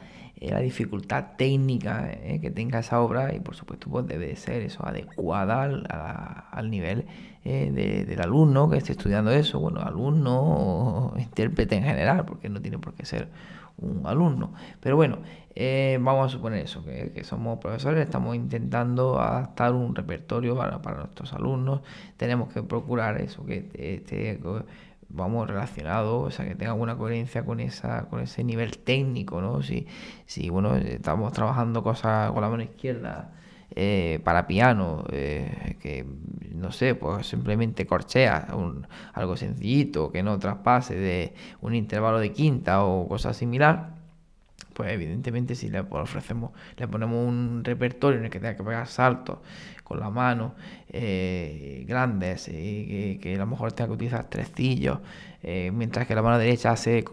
la 0.51 0.61
dificultad 0.61 1.37
técnica 1.37 2.11
que 2.41 2.51
tenga 2.51 2.81
esa 2.81 3.01
obra 3.01 3.35
y 3.35 3.41
por 3.41 3.55
supuesto 3.55 3.89
pues 3.91 4.07
debe 4.07 4.35
ser 4.37 4.63
eso 4.63 4.85
adecuada 4.87 5.63
al, 5.63 5.87
al 6.51 6.71
nivel 6.71 7.07
eh, 7.45 8.05
del 8.07 8.23
alumno 8.23 8.71
que 8.71 8.77
esté 8.77 8.93
estudiando 8.93 9.33
eso, 9.33 9.59
bueno, 9.59 9.81
alumno 9.81 10.41
o 10.41 11.15
intérprete 11.19 11.75
en 11.75 11.83
general, 11.83 12.25
porque 12.25 12.49
no 12.49 12.63
tiene 12.63 12.79
por 12.79 12.95
qué 12.95 13.05
ser 13.05 13.29
un 13.79 14.07
alumno. 14.07 14.53
Pero 14.81 14.95
bueno, 14.95 15.19
eh, 15.57 15.99
vamos 16.01 16.27
a 16.27 16.29
suponer 16.29 16.61
eso, 16.65 16.85
que, 16.85 17.25
somos 17.25 17.59
profesores, 17.59 18.05
estamos 18.05 18.37
intentando 18.37 19.21
adaptar 19.21 19.73
un 19.73 19.93
repertorio 19.93 20.57
para, 20.57 20.81
para 20.83 20.99
nuestros 20.99 21.33
alumnos, 21.33 21.81
tenemos 22.17 22.53
que 22.53 22.63
procurar 22.63 23.21
eso, 23.21 23.45
que 23.45 23.69
esté, 23.75 24.39
vamos 25.13 25.49
relacionado, 25.49 26.21
o 26.21 26.31
sea, 26.31 26.47
que 26.47 26.55
tenga 26.55 26.73
alguna 26.73 26.97
coherencia 26.97 27.45
con 27.45 27.61
esa 27.61 28.09
con 28.09 28.21
ese 28.21 28.45
nivel 28.45 28.79
técnico, 28.79 29.41
¿no? 29.41 29.63
Si, 29.63 29.87
si 30.27 30.51
bueno, 30.51 30.77
estamos 30.77 31.33
trabajando 31.33 31.83
cosas 31.83 32.33
con 32.33 32.43
la 32.43 32.49
mano 32.49 32.63
izquierda, 32.63 33.33
eh, 33.75 34.21
para 34.25 34.47
piano, 34.47 35.05
eh, 35.11 35.77
que 35.81 36.05
no 36.55 36.73
sé, 36.73 36.95
pues 36.95 37.27
simplemente 37.27 37.87
corchea, 37.87 38.49
un, 38.53 38.87
algo 39.15 39.37
sencillito, 39.37 40.13
que 40.13 40.23
no 40.23 40.39
traspase 40.39 40.95
de 40.95 41.35
un 41.63 41.75
intervalo 41.75 42.19
de 42.19 42.33
quinta 42.33 42.85
o 42.85 43.09
cosa 43.09 43.33
similar, 43.33 43.95
pues 44.75 44.93
evidentemente 44.93 45.55
si 45.55 45.71
le 45.71 45.81
ofrecemos, 45.81 46.53
le 46.77 46.87
ponemos 46.89 47.27
un 47.27 47.63
repertorio 47.65 48.19
en 48.19 48.27
el 48.27 48.31
que 48.31 48.41
tenga 48.41 48.57
que 48.57 48.63
pegar 48.63 48.87
saltos 48.87 49.39
con 49.85 50.01
la 50.01 50.11
mano 50.11 50.55
eh, 50.93 51.85
grandes 51.89 52.49
y 52.49 53.19
que, 53.21 53.35
a 53.35 53.39
lo 53.39 53.47
mejor 53.47 53.73
tenga 53.73 53.89
que 53.89 53.95
utilizar 53.95 54.29
trecillos, 54.29 54.99
mientras 55.43 56.07
que 56.07 56.15
la 56.15 56.23
mano 56.23 56.39
derecha 56.39 56.71
hace 56.71 57.05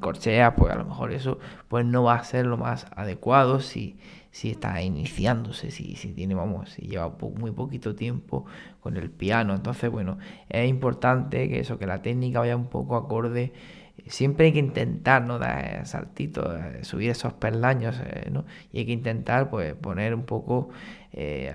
corchea, 0.00 0.54
pues 0.54 0.72
a 0.72 0.76
lo 0.76 0.84
mejor 0.84 1.12
eso 1.12 1.40
pues 1.66 1.84
no 1.84 2.04
va 2.04 2.14
a 2.14 2.24
ser 2.24 2.46
lo 2.46 2.56
más 2.56 2.86
adecuado 2.94 3.60
si 3.60 3.98
si 4.30 4.50
está 4.50 4.80
iniciándose, 4.82 5.70
si, 5.70 5.96
si 5.96 6.12
tiene, 6.12 6.34
vamos, 6.34 6.70
si 6.70 6.82
lleva 6.82 7.12
muy 7.36 7.50
poquito 7.50 7.94
tiempo 7.94 8.46
con 8.80 8.96
el 8.96 9.10
piano. 9.10 9.54
Entonces, 9.54 9.90
bueno, 9.90 10.18
es 10.48 10.68
importante 10.68 11.48
que 11.48 11.60
eso, 11.60 11.78
que 11.78 11.86
la 11.86 12.02
técnica 12.02 12.40
vaya 12.40 12.56
un 12.56 12.68
poco 12.68 12.96
acorde. 12.96 13.52
Siempre 14.06 14.46
hay 14.46 14.52
que 14.52 14.60
intentar, 14.60 15.26
¿no? 15.26 15.38
Dar 15.38 15.86
saltitos, 15.86 16.46
eh, 16.58 16.84
subir 16.84 17.10
esos 17.10 17.34
peldaños, 17.34 18.00
eh, 18.04 18.30
¿no? 18.30 18.44
Y 18.72 18.78
hay 18.80 18.86
que 18.86 18.92
intentar, 18.92 19.50
pues, 19.50 19.74
poner 19.74 20.14
un 20.14 20.24
poco, 20.24 20.70
eh, 21.12 21.52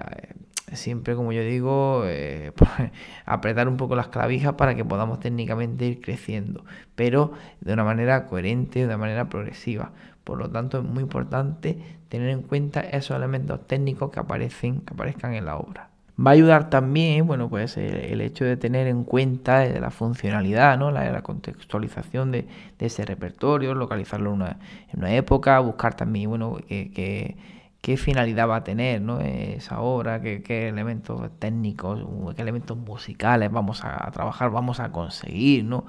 siempre, 0.73 1.15
como 1.15 1.31
yo 1.31 1.41
digo, 1.41 2.01
pues, 2.55 2.91
apretar 3.25 3.67
un 3.67 3.77
poco 3.77 3.95
las 3.95 4.07
clavijas 4.07 4.53
para 4.53 4.75
que 4.75 4.85
podamos 4.85 5.19
técnicamente 5.19 5.85
ir 5.85 6.01
creciendo, 6.01 6.65
pero 6.95 7.33
de 7.61 7.73
una 7.73 7.83
manera 7.83 8.25
coherente, 8.27 8.79
de 8.79 8.85
una 8.85 8.97
manera 8.97 9.29
progresiva. 9.29 9.91
Por 10.23 10.39
lo 10.39 10.49
tanto, 10.49 10.79
es 10.79 10.83
muy 10.83 11.03
importante 11.03 11.77
tener 12.09 12.29
en 12.29 12.41
cuenta 12.41 12.81
esos 12.81 13.15
elementos 13.15 13.67
técnicos 13.67 14.11
que 14.11 14.19
aparecen, 14.19 14.81
que 14.81 14.93
aparezcan 14.93 15.33
en 15.33 15.45
la 15.45 15.57
obra. 15.57 15.89
Va 16.17 16.31
a 16.31 16.33
ayudar 16.33 16.69
también, 16.69 17.27
bueno, 17.27 17.49
pues 17.49 17.75
el, 17.75 18.21
hecho 18.21 18.45
de 18.45 18.55
tener 18.55 18.87
en 18.87 19.03
cuenta 19.03 19.65
la 19.65 19.91
funcionalidad, 19.91 20.77
¿no? 20.79 20.89
la, 20.89 21.21
contextualización 21.21 22.31
de, 22.31 22.47
ese 22.79 23.03
repertorio, 23.03 23.73
localizarlo 23.73 24.33
en 24.33 24.55
una, 24.93 25.13
época, 25.13 25.59
buscar 25.59 25.95
también, 25.95 26.29
bueno, 26.29 26.57
que, 26.69 27.35
qué 27.85 27.97
finalidad 27.97 28.49
va 28.49 28.55
a 28.55 28.63
tener 28.63 28.99
¿no? 28.99 29.19
esa 29.19 29.79
obra, 29.79 30.19
qué, 30.19 30.67
elementos 30.67 31.21
técnicos, 31.37 32.03
qué 32.35 32.41
elementos 32.41 32.75
musicales 32.75 33.51
vamos 33.51 33.83
a, 33.83 34.09
trabajar, 34.09 34.49
vamos 34.49 34.79
a 34.79 34.91
conseguir, 34.91 35.65
¿no? 35.65 35.85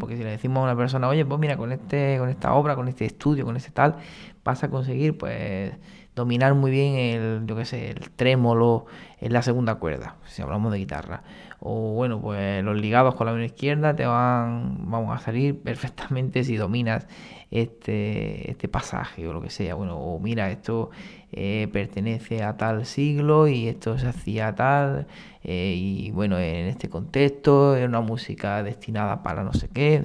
porque 0.00 0.16
si 0.16 0.24
le 0.24 0.30
decimos 0.30 0.58
a 0.58 0.64
una 0.64 0.76
persona, 0.76 1.06
oye, 1.06 1.24
pues 1.24 1.38
mira, 1.38 1.56
con 1.56 1.70
este, 1.70 2.18
con 2.18 2.28
esta 2.28 2.54
obra, 2.54 2.74
con 2.74 2.88
este 2.88 3.04
estudio, 3.04 3.44
con 3.44 3.54
este 3.56 3.70
tal, 3.70 3.94
vas 4.42 4.64
a 4.64 4.68
conseguir 4.68 5.16
pues 5.16 5.74
dominar 6.16 6.54
muy 6.54 6.72
bien 6.72 6.96
el, 6.96 7.46
yo 7.46 7.54
qué 7.54 7.64
sé, 7.64 7.90
el 7.92 8.10
trémolo 8.10 8.86
en 9.20 9.32
la 9.32 9.42
segunda 9.42 9.76
cuerda, 9.76 10.16
si 10.26 10.42
hablamos 10.42 10.72
de 10.72 10.78
guitarra. 10.78 11.22
O 11.60 11.92
bueno, 11.94 12.20
pues 12.20 12.64
los 12.64 12.76
ligados 12.80 13.14
con 13.14 13.26
la 13.26 13.32
mano 13.32 13.44
izquierda 13.44 13.94
te 13.94 14.06
van, 14.06 14.90
vamos 14.90 15.16
a 15.16 15.20
salir 15.20 15.60
perfectamente 15.62 16.42
si 16.42 16.56
dominas 16.56 17.06
este, 17.50 18.50
este 18.50 18.68
pasaje 18.68 19.26
o 19.26 19.32
lo 19.32 19.40
que 19.40 19.50
sea. 19.50 19.74
Bueno, 19.74 19.96
o 19.98 20.18
mira, 20.20 20.50
esto 20.50 20.90
eh, 21.32 21.68
pertenece 21.72 22.42
a 22.42 22.56
tal 22.56 22.86
siglo 22.86 23.48
y 23.48 23.68
esto 23.68 23.98
se 23.98 24.08
hacía 24.08 24.54
tal, 24.54 25.06
eh, 25.44 25.74
y 25.76 26.10
bueno, 26.10 26.38
en 26.38 26.66
este 26.66 26.88
contexto 26.88 27.76
es 27.76 27.86
una 27.86 28.00
música 28.00 28.62
destinada 28.62 29.22
para 29.22 29.44
no 29.44 29.52
sé 29.52 29.68
qué, 29.68 30.02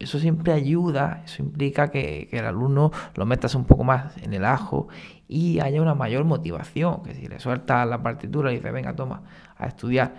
eso 0.00 0.18
siempre 0.18 0.52
ayuda, 0.52 1.22
eso 1.24 1.42
implica 1.42 1.90
que, 1.90 2.28
el 2.32 2.44
alumno 2.44 2.92
lo 3.14 3.26
metas 3.26 3.54
un 3.54 3.64
poco 3.64 3.84
más 3.84 4.16
en 4.18 4.34
el 4.34 4.44
ajo 4.44 4.88
y 5.28 5.60
haya 5.60 5.80
una 5.80 5.94
mayor 5.94 6.24
motivación, 6.24 7.02
que 7.02 7.14
si 7.14 7.26
le 7.26 7.40
sueltas 7.40 7.88
la 7.88 8.02
partitura 8.02 8.52
y 8.52 8.56
dice, 8.56 8.70
venga, 8.70 8.94
toma, 8.94 9.22
a 9.56 9.66
estudiar, 9.66 10.14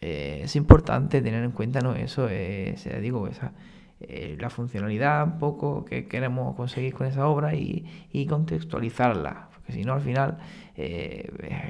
eh, 0.00 0.40
es 0.44 0.56
importante 0.56 1.22
tener 1.22 1.44
en 1.44 1.52
cuenta 1.52 1.80
¿no? 1.80 1.94
eso, 1.94 2.28
eh, 2.30 2.76
digo, 3.00 3.28
esa, 3.28 3.52
eh, 4.00 4.36
la 4.40 4.50
funcionalidad 4.50 5.24
un 5.24 5.38
poco 5.38 5.84
que 5.84 6.06
queremos 6.06 6.56
conseguir 6.56 6.94
con 6.94 7.06
esa 7.06 7.26
obra 7.26 7.54
y, 7.54 7.86
contextualizarla, 8.28 9.48
porque 9.54 9.72
si 9.72 9.84
no 9.84 9.94
al 9.94 10.00
final, 10.00 10.38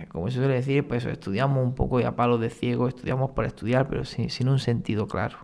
como 0.08 0.30
se 0.30 0.38
suele 0.38 0.54
decir, 0.54 0.86
pues 0.86 1.04
estudiamos 1.04 1.64
un 1.64 1.74
poco 1.74 2.00
y 2.00 2.04
a 2.04 2.16
palo 2.16 2.38
de 2.38 2.50
ciego, 2.50 2.88
estudiamos 2.88 3.30
por 3.30 3.44
estudiar, 3.44 3.88
pero 3.88 4.04
sin 4.04 4.48
un 4.48 4.58
sentido 4.58 5.08
claro. 5.08 5.38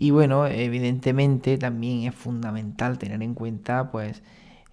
Y 0.00 0.12
bueno, 0.12 0.46
evidentemente 0.46 1.58
también 1.58 2.08
es 2.08 2.14
fundamental 2.14 2.96
tener 2.98 3.22
en 3.22 3.34
cuenta 3.34 3.90
pues, 3.90 4.22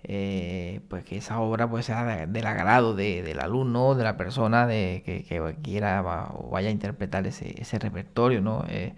eh, 0.04 0.80
pues 0.88 1.04
que 1.04 1.18
esa 1.18 1.42
obra 1.42 1.70
pues, 1.70 1.86
sea 1.86 2.28
del 2.28 2.46
agrado 2.46 2.96
del 2.96 3.40
alumno, 3.42 3.96
de 3.96 4.06
la 4.06 4.16
persona 4.16 4.66
de, 4.68 5.04
que, 5.06 5.56
quiera 5.62 6.32
o 6.34 6.50
vaya 6.50 6.70
a 6.70 6.72
interpretar 6.72 7.28
ese, 7.28 7.62
ese 7.62 7.78
repertorio. 7.78 8.42
¿no? 8.42 8.64
Eh, 8.70 8.94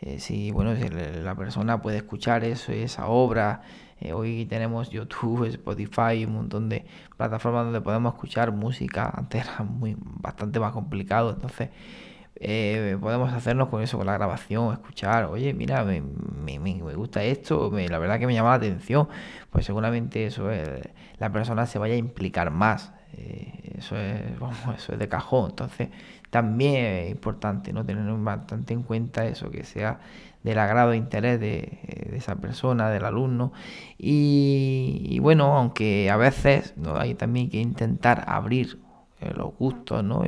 eh, 0.00 0.18
si 0.18 0.50
bueno, 0.50 0.74
la 0.74 1.34
persona 1.34 1.80
puede 1.80 1.98
escuchar 1.98 2.44
eso, 2.44 2.72
esa 2.72 3.06
obra, 3.06 3.62
hoy 4.12 4.46
tenemos 4.46 4.90
YouTube, 4.90 5.44
Spotify, 5.48 6.24
un 6.26 6.34
montón 6.34 6.68
de 6.68 6.84
plataformas 7.16 7.64
donde 7.64 7.80
podemos 7.80 8.14
escuchar 8.14 8.52
música, 8.52 9.12
antes 9.14 9.44
era 9.44 9.62
muy, 9.62 9.96
bastante 9.98 10.60
más 10.60 10.72
complicado, 10.72 11.30
entonces 11.30 11.70
eh, 12.36 12.98
podemos 13.00 13.32
hacernos 13.32 13.68
con 13.68 13.82
eso, 13.82 13.96
con 13.96 14.06
la 14.06 14.14
grabación, 14.14 14.72
escuchar, 14.72 15.26
oye, 15.26 15.54
mira, 15.54 15.84
me, 15.84 16.80
gusta 16.96 17.22
esto, 17.22 17.70
la 17.72 17.98
verdad 17.98 18.18
que 18.18 18.26
me 18.26 18.34
llama 18.34 18.50
la 18.50 18.56
atención, 18.56 19.08
pues 19.50 19.64
seguramente 19.66 20.26
eso 20.26 20.50
es, 20.50 20.68
la 21.18 21.30
persona 21.30 21.66
se 21.66 21.78
vaya 21.78 21.94
a 21.94 21.96
implicar 21.96 22.50
más, 22.50 22.92
eh, 23.12 23.74
eso, 23.78 23.96
es, 23.96 24.20
eso 24.76 24.92
es 24.92 24.98
de 24.98 25.08
cajón, 25.08 25.50
entonces 25.50 25.90
también 26.34 26.84
es 26.84 27.10
importante 27.12 27.72
no 27.72 27.86
tener 27.86 28.12
bastante 28.16 28.74
en 28.74 28.82
cuenta 28.82 29.24
eso, 29.24 29.52
que 29.52 29.62
sea 29.62 30.00
del 30.42 30.58
agrado 30.58 30.90
e 30.90 30.96
interés 30.96 31.38
de, 31.38 31.78
esa 32.12 32.34
persona, 32.34 32.90
del 32.90 33.04
alumno, 33.04 33.52
y, 33.96 35.16
bueno, 35.20 35.56
aunque 35.56 36.10
a 36.10 36.16
veces 36.16 36.74
¿no? 36.76 36.96
hay 36.96 37.14
también 37.14 37.50
que 37.50 37.58
intentar 37.60 38.24
abrir 38.26 38.80
eh, 39.20 39.32
los 39.36 39.56
gustos, 39.56 40.02
¿no? 40.02 40.24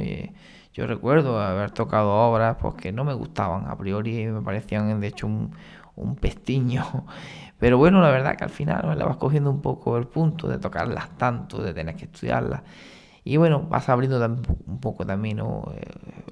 Yo 0.72 0.86
recuerdo 0.86 1.40
haber 1.40 1.72
tocado 1.72 2.12
obras 2.12 2.56
pues, 2.60 2.74
que 2.74 2.92
no 2.92 3.02
me 3.02 3.12
gustaban, 3.12 3.66
a 3.66 3.76
priori 3.76 4.26
me 4.26 4.42
parecían 4.42 5.00
de 5.00 5.08
hecho 5.08 5.26
un, 5.26 5.50
un 5.96 6.14
pestiño. 6.14 6.84
Pero 7.58 7.78
bueno, 7.78 8.00
la 8.00 8.10
verdad 8.10 8.36
que 8.36 8.44
al 8.44 8.50
final 8.50 8.96
le 8.96 9.04
vas 9.04 9.16
cogiendo 9.16 9.50
un 9.50 9.60
poco 9.60 9.96
el 9.96 10.06
punto 10.06 10.46
de 10.46 10.58
tocarlas 10.58 11.08
tanto, 11.18 11.60
de 11.60 11.74
tener 11.74 11.96
que 11.96 12.04
estudiarlas. 12.04 12.62
Y 13.26 13.38
bueno, 13.38 13.62
vas 13.68 13.88
abriendo 13.88 14.24
un 14.66 14.78
poco 14.78 15.04
también 15.04 15.40
eh, 15.40 15.42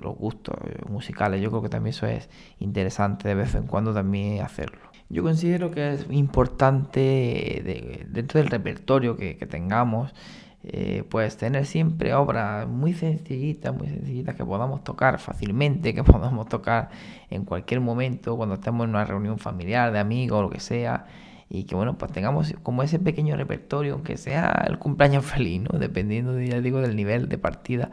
los 0.01 0.15
gustos 0.17 0.55
musicales. 0.89 1.43
Yo 1.43 1.51
creo 1.51 1.61
que 1.61 1.69
también 1.69 1.91
eso 1.91 2.07
es 2.07 2.31
interesante 2.61 3.27
de 3.27 3.35
vez 3.35 3.57
en 3.57 3.67
cuando 3.67 3.93
también 3.93 4.41
hacerlo. 4.43 4.79
Yo 5.09 5.25
considero 5.25 5.73
que 5.73 5.95
es 5.95 6.07
importante 6.11 8.05
dentro 8.09 8.39
del 8.39 8.49
repertorio 8.49 9.17
que, 9.17 9.35
tengamos 9.35 10.15
eh, 10.63 11.03
pues 11.11 11.37
tener 11.37 11.67
siempre 11.67 12.15
obras 12.15 12.69
muy 12.69 12.93
sencillitas, 12.93 13.75
muy 13.77 13.89
sencillitas 13.89 14.37
que 14.37 14.45
podamos 14.45 14.85
tocar 14.85 15.19
fácilmente, 15.19 15.95
que 15.95 16.05
podamos 16.05 16.49
tocar 16.49 16.91
en 17.29 17.45
cualquier 17.45 17.81
momento, 17.81 18.37
cuando 18.37 18.55
estemos 18.55 18.85
en 18.85 18.91
una 18.91 19.05
reunión 19.05 19.39
familiar, 19.39 19.91
de 19.91 19.99
amigos, 19.99 20.43
lo 20.43 20.49
que 20.49 20.61
sea, 20.61 21.07
y 21.55 21.65
que 21.65 21.77
bueno, 21.77 21.97
pues 21.97 22.11
tengamos 22.11 22.53
como 22.65 22.83
ese 22.83 22.99
pequeño 22.99 23.37
repertorio, 23.37 23.95
aunque 23.95 24.17
sea 24.17 24.65
el 24.67 24.79
cumpleaños 24.81 25.25
feliz, 25.33 25.63
¿no? 25.63 25.79
Dependiendo, 25.79 26.41
ya 26.41 26.61
digo, 26.61 26.81
del 26.81 26.97
nivel 26.97 27.29
de 27.29 27.39
partida. 27.39 27.91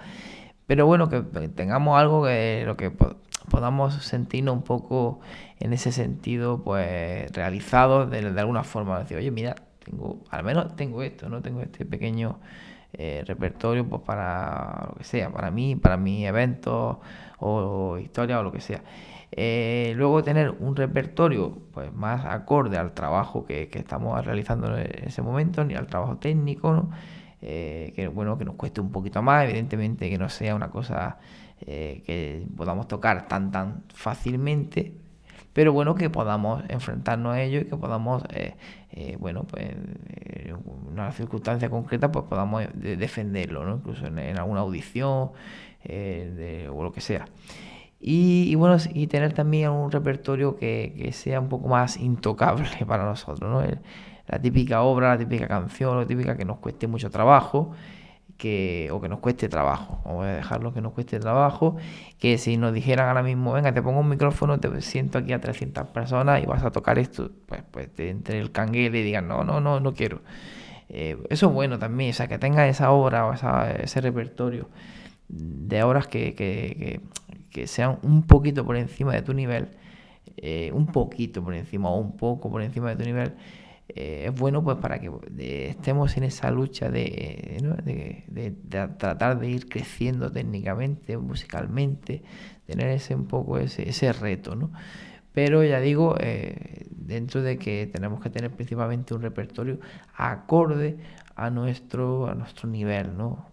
Pero 0.65 0.87
bueno, 0.87 1.09
que 1.09 1.21
tengamos 1.21 1.99
algo 1.99 2.25
que 2.25 2.63
lo 2.65 2.75
que 2.75 2.91
podamos 3.49 3.93
sentirnos 4.03 4.55
un 4.55 4.63
poco 4.63 5.19
en 5.59 5.73
ese 5.73 5.91
sentido, 5.91 6.63
pues 6.63 7.31
realizados 7.33 8.09
de, 8.09 8.19
alguna 8.39 8.63
forma. 8.63 8.99
Decir, 8.99 9.17
oye, 9.17 9.29
mira, 9.29 9.55
tengo, 9.85 10.23
al 10.31 10.43
menos 10.43 10.75
tengo 10.75 11.03
esto, 11.03 11.29
¿no? 11.29 11.41
Tengo 11.43 11.61
este 11.61 11.85
pequeño 11.85 12.39
eh, 12.93 13.23
repertorio 13.27 13.87
pues, 13.87 14.01
para 14.01 14.87
lo 14.89 14.95
que 14.95 15.03
sea, 15.03 15.29
para 15.29 15.51
mí, 15.51 15.75
para 15.75 15.97
mi 15.97 16.25
evento 16.25 16.99
o, 17.39 17.99
historia 17.99 18.39
o 18.39 18.43
lo 18.43 18.51
que 18.51 18.61
sea. 18.61 18.81
Eh, 19.33 19.93
luego 19.95 20.23
tener 20.23 20.51
un 20.59 20.75
repertorio 20.75 21.57
pues 21.73 21.93
más 21.93 22.25
acorde 22.25 22.77
al 22.77 22.93
trabajo 22.93 23.45
que, 23.45 23.69
estamos 23.73 24.23
realizando 24.25 24.77
en 24.77 25.07
ese 25.07 25.21
momento, 25.21 25.63
ni 25.63 25.75
al 25.75 25.87
trabajo 25.87 26.17
técnico. 26.17 26.89
Eh, 27.43 27.93
que 27.95 28.07
bueno, 28.07 28.37
que 28.37 28.45
nos 28.45 28.55
cueste 28.55 28.81
un 28.81 28.91
poquito 28.91 29.23
más, 29.23 29.45
evidentemente 29.45 30.09
que 30.09 30.17
no 30.19 30.29
sea 30.29 30.53
una 30.53 30.69
cosa 30.69 31.17
eh, 31.61 32.03
que 32.05 32.45
podamos 32.55 32.87
tocar 32.87 33.27
tan 33.27 33.51
tan 33.51 33.83
fácilmente, 33.93 34.93
pero 35.51 35.73
bueno, 35.73 35.95
que 35.95 36.09
podamos 36.11 36.63
enfrentarnos 36.69 37.33
a 37.33 37.41
ello 37.41 37.61
y 37.61 37.65
que 37.65 37.75
podamos, 37.75 38.23
eh, 38.29 39.17
bueno, 39.19 39.43
pues 39.45 39.63
en 39.65 40.57
una 40.91 41.11
circunstancia 41.13 41.69
concreta, 41.69 42.11
pues 42.11 42.25
podamos 42.25 42.63
defenderlo, 42.75 43.65
¿no? 43.65 43.77
Incluso 43.77 44.05
en, 44.05 44.37
alguna 44.37 44.61
audición 44.61 45.31
o 45.89 46.83
lo 46.83 46.91
que 46.93 47.01
sea. 47.01 47.25
Y, 48.03 48.55
bueno, 48.55 48.77
y 48.93 49.05
tener 49.07 49.33
también 49.33 49.69
un 49.69 49.91
repertorio 49.91 50.55
que, 50.57 51.09
sea 51.13 51.39
un 51.39 51.49
poco 51.49 51.67
más 51.67 51.97
intocable 51.97 52.67
para 52.87 53.05
nosotros, 53.05 53.49
¿no? 53.49 53.63
la 54.27 54.41
típica 54.41 54.81
obra, 54.81 55.09
la 55.09 55.17
típica 55.17 55.47
canción, 55.47 55.97
la 55.99 56.05
típica 56.05 56.35
que 56.37 56.45
nos 56.45 56.57
cueste 56.57 56.87
mucho 56.87 57.09
trabajo 57.09 57.73
que, 58.41 58.89
o 58.91 58.99
que 58.99 59.07
nos 59.07 59.19
cueste 59.19 59.49
trabajo. 59.49 60.01
Vamos 60.03 60.25
a 60.25 60.29
dejarlo 60.29 60.73
que 60.73 60.81
nos 60.81 60.93
cueste 60.93 61.19
trabajo. 61.19 61.77
Que 62.17 62.39
si 62.39 62.57
nos 62.57 62.73
dijeran 62.73 63.07
ahora 63.07 63.21
mismo, 63.21 63.53
venga, 63.53 63.71
te 63.71 63.83
pongo 63.83 63.99
un 63.99 64.09
micrófono, 64.09 64.59
te 64.59 64.81
siento 64.81 65.19
aquí 65.19 65.31
a 65.33 65.39
300 65.39 65.87
personas 65.89 66.41
y 66.41 66.47
vas 66.47 66.63
a 66.63 66.71
tocar 66.71 66.97
esto, 66.97 67.29
pues, 67.45 67.61
pues 67.69 67.93
te 67.93 68.09
entre 68.09 68.39
el 68.39 68.51
canguele 68.51 69.01
y 69.01 69.03
digan, 69.03 69.27
no, 69.27 69.43
no, 69.43 69.61
no, 69.61 69.79
no 69.79 69.93
quiero. 69.93 70.21
Eh, 70.89 71.17
eso 71.29 71.47
es 71.47 71.53
bueno 71.53 71.77
también, 71.77 72.09
o 72.09 72.13
sea, 72.13 72.27
que 72.27 72.39
tengas 72.39 72.67
esa 72.67 72.91
obra 72.91 73.27
o 73.27 73.33
ese 73.33 74.01
repertorio 74.01 74.69
de 75.31 75.83
obras 75.83 76.07
que, 76.07 76.35
que, 76.35 77.01
que, 77.49 77.67
sean 77.67 77.99
un 78.03 78.23
poquito 78.23 78.65
por 78.65 78.75
encima 78.75 79.13
de 79.13 79.21
tu 79.21 79.33
nivel, 79.33 79.69
eh, 80.37 80.71
un 80.73 80.87
poquito 80.87 81.43
por 81.43 81.53
encima 81.53 81.89
o 81.89 81.99
un 81.99 82.17
poco 82.17 82.49
por 82.49 82.61
encima 82.61 82.89
de 82.89 82.95
tu 82.97 83.03
nivel, 83.03 83.33
eh, 83.95 84.25
es 84.27 84.39
bueno 84.39 84.63
pues 84.63 84.77
para 84.77 84.99
que 84.99 85.11
estemos 85.69 86.15
en 86.17 86.23
esa 86.23 86.51
lucha 86.51 86.89
de, 86.89 88.21
tratar 88.97 89.39
de 89.39 89.49
ir 89.49 89.67
creciendo 89.67 90.31
técnicamente, 90.31 91.17
musicalmente, 91.17 92.21
tener 92.65 92.89
ese 92.89 93.15
un 93.15 93.25
poco 93.25 93.57
ese, 93.57 94.13
reto, 94.13 94.55
¿no? 94.55 94.71
Pero 95.33 95.63
ya 95.63 95.79
digo, 95.79 96.15
eh, 96.19 96.85
dentro 96.89 97.41
de 97.41 97.57
que 97.57 97.87
tenemos 97.87 98.21
que 98.21 98.29
tener 98.29 98.51
principalmente 98.51 99.13
un 99.13 99.21
repertorio 99.21 99.79
acorde 100.15 100.97
a 101.35 101.49
nuestro, 101.49 102.27
a 102.27 102.35
nuestro 102.35 102.69
nivel, 102.69 103.17
¿no? 103.17 103.50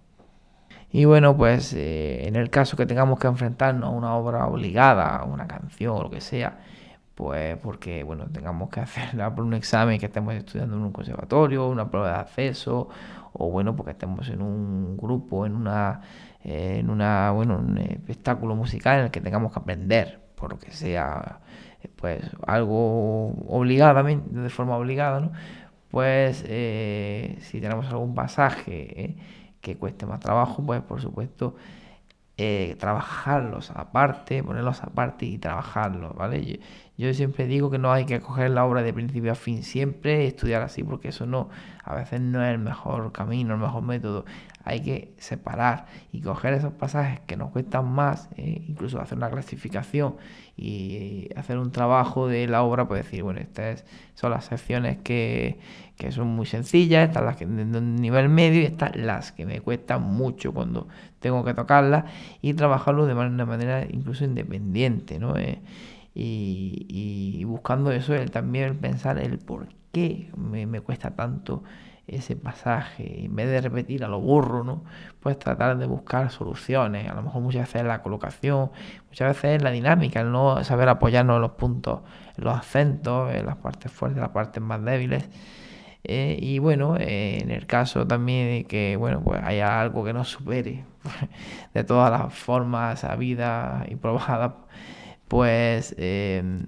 Y 0.91 1.05
bueno, 1.05 1.37
pues 1.37 1.75
eh, 1.75 2.27
en 2.27 2.37
el 2.37 2.51
caso 2.51 2.77
que 2.77 2.87
tengamos 2.87 3.19
que 3.19 3.27
enfrentarnos 3.27 3.89
a 3.89 3.93
una 3.93 4.15
obra 4.15 4.47
obligada, 4.47 5.17
a 5.17 5.25
una 5.25 5.47
canción 5.47 5.97
o 5.97 6.03
lo 6.03 6.11
que 6.11 6.21
sea, 6.21 6.59
pues 7.15 7.57
porque 7.59 8.03
bueno, 8.05 8.27
tengamos 8.33 8.71
que 8.71 8.81
hacer 8.83 9.11
por 9.35 9.45
un 9.45 9.55
examen 9.55 9.99
que 9.99 10.07
estemos 10.07 10.35
estudiando 10.35 10.77
en 10.77 10.83
un 10.83 10.93
conservatorio, 10.93 11.69
una 11.69 11.91
prueba 11.91 12.13
de 12.13 12.19
acceso, 12.21 12.89
o 13.33 13.51
bueno, 13.51 13.77
porque 13.77 13.93
estemos 13.93 14.29
en 14.29 14.43
un 14.43 14.97
grupo, 14.97 15.47
en 15.47 15.55
una, 15.55 16.01
en 16.43 16.91
una, 16.91 17.31
bueno, 17.33 17.59
un 17.59 17.79
espectáculo 17.79 18.57
musical 18.57 19.01
en 19.01 19.05
el 19.07 19.11
que 19.11 19.21
tengamos 19.21 19.53
que 19.53 19.59
aprender, 19.59 20.21
por 20.35 20.51
lo 20.53 20.59
que 20.59 20.71
sea, 20.73 21.41
pues 21.97 22.25
algo 22.47 23.29
obligadamente, 23.49 24.41
de 24.41 24.49
forma 24.51 24.77
obligada, 24.77 25.21
¿no? 25.21 25.33
Pues 25.91 26.45
eh, 26.47 27.37
si 27.41 27.61
tenemos 27.61 27.87
algún 27.89 28.15
pasaje 28.15 29.05
eh, 29.05 29.17
que 29.61 29.77
cueste 29.77 30.07
más 30.07 30.21
trabajo, 30.21 30.65
pues 30.65 30.83
por 30.83 31.01
supuesto 31.01 31.57
eh, 32.41 32.77
trabajarlos 32.79 33.73
aparte, 33.73 34.45
ponerlos 34.45 34.85
aparte 34.85 35.27
y 35.27 35.39
trabajarlos, 35.39 36.15
¿vale? 36.15 36.61
Yo, 36.97 37.13
siempre 37.13 37.49
digo 37.49 37.69
que 37.69 37.79
no 37.79 37.93
hay 37.93 38.07
que 38.07 38.21
coger 38.21 38.51
la 38.53 38.65
obra 38.65 38.85
de 38.85 38.93
principio 38.93 39.33
a 39.33 39.35
fin, 39.35 39.65
siempre 39.65 40.25
estudiar 40.25 40.63
así, 40.63 40.85
porque 40.85 41.09
eso 41.09 41.27
no, 41.27 41.49
a 41.83 41.97
veces 41.97 42.21
no 42.21 42.45
es 42.45 42.53
el 42.53 42.61
mejor 42.61 43.11
camino, 43.11 43.55
el 43.55 43.61
mejor 43.61 43.83
método. 43.83 44.25
Hay 44.63 44.83
que 44.83 45.15
separar 45.19 45.87
y 46.13 46.21
coger 46.21 46.55
esos 46.55 46.73
pasajes 46.75 47.19
que 47.27 47.37
nos 47.37 47.51
cuestan 47.51 47.91
más, 47.91 48.29
eh, 48.37 48.63
incluso 48.69 49.01
hacer 49.01 49.19
una 49.19 49.31
clasificación 49.31 50.15
y 50.57 51.31
hacer 51.35 51.59
un 51.59 51.73
trabajo 51.73 52.29
de 52.29 52.47
la 52.47 52.63
obra, 52.63 52.87
pues 52.87 53.03
decir, 53.03 53.25
bueno, 53.25 53.41
estas 53.41 53.85
son 54.15 54.31
las 54.31 54.45
secciones 54.45 54.99
que, 54.99 55.59
que 55.99 56.13
son 56.13 56.29
muy 56.29 56.47
sencillas, 56.47 57.09
estas 57.09 57.25
las 57.25 57.37
que 57.37 57.45
de 57.45 57.81
nivel 57.81 58.29
medio 58.29 58.63
y 58.63 58.67
estas 58.67 58.97
las 58.97 59.33
que 59.33 59.45
me 59.45 59.61
cuestan 59.61 60.03
mucho 60.03 60.55
cuando 60.55 60.87
tengo 61.19 61.45
que 61.45 61.55
tocarlas 61.55 62.05
y 62.41 62.55
trabajarlo 62.55 63.05
de 63.05 63.15
una 63.15 63.45
manera 63.45 63.85
incluso 63.91 64.25
independiente, 64.25 65.19
¿no? 65.19 65.37
Eh, 65.37 65.61
y, 66.15 67.45
buscando 67.45 67.93
eso, 67.93 68.15
el, 68.15 68.31
también 68.31 68.79
pensar 68.79 69.19
el 69.19 69.39
por 69.39 69.69
qué 69.93 70.31
me, 70.37 70.67
me, 70.67 70.81
cuesta 70.81 71.15
tanto 71.15 71.63
ese 72.07 72.37
pasaje, 72.37 73.25
en 73.25 73.37
vez 73.37 73.49
de 73.49 73.61
repetir 73.61 74.05
a 74.05 74.09
lo 74.09 74.21
burro, 74.21 74.65
¿no? 74.65 74.85
Pues 75.21 75.39
tratar 75.39 75.79
de 75.79 75.87
buscar 75.87 76.31
soluciones, 76.31 77.09
a 77.09 77.15
lo 77.15 77.23
mejor 77.23 77.43
muchas 77.43 77.67
veces 77.69 77.87
la 77.87 78.03
colocación, 78.03 78.71
muchas 79.09 79.29
veces 79.29 79.63
la 79.63 79.71
dinámica, 79.71 80.21
el 80.21 80.33
no 80.33 80.63
saber 80.65 80.89
apoyarnos 80.89 81.37
en 81.37 81.43
los 81.43 81.53
puntos, 81.53 82.01
en 82.37 82.45
los 82.45 82.57
acentos, 82.57 83.33
en 83.35 83.47
las 83.47 83.57
partes 83.57 83.93
fuertes, 83.93 84.21
las 84.21 84.31
partes 84.31 84.63
más 84.63 84.83
débiles. 84.85 85.29
Eh, 86.11 86.39
y 86.41 86.59
bueno, 86.59 86.97
eh, 86.97 87.39
en 87.43 87.51
el 87.51 87.67
caso 87.67 88.07
también 88.07 88.49
de 88.49 88.65
que 88.65 88.97
bueno, 88.97 89.21
pues 89.23 89.43
haya 89.45 89.79
algo 89.79 90.05
que 90.05 90.15
nos 90.15 90.31
supere 90.31 90.85
de 91.75 91.85
todas 91.85 92.11
las 92.11 92.33
formas 92.33 93.05
habidas 93.05 93.87
y 93.91 93.97
probadas, 93.97 94.55
pues 95.29 95.95
eh, 95.99 96.65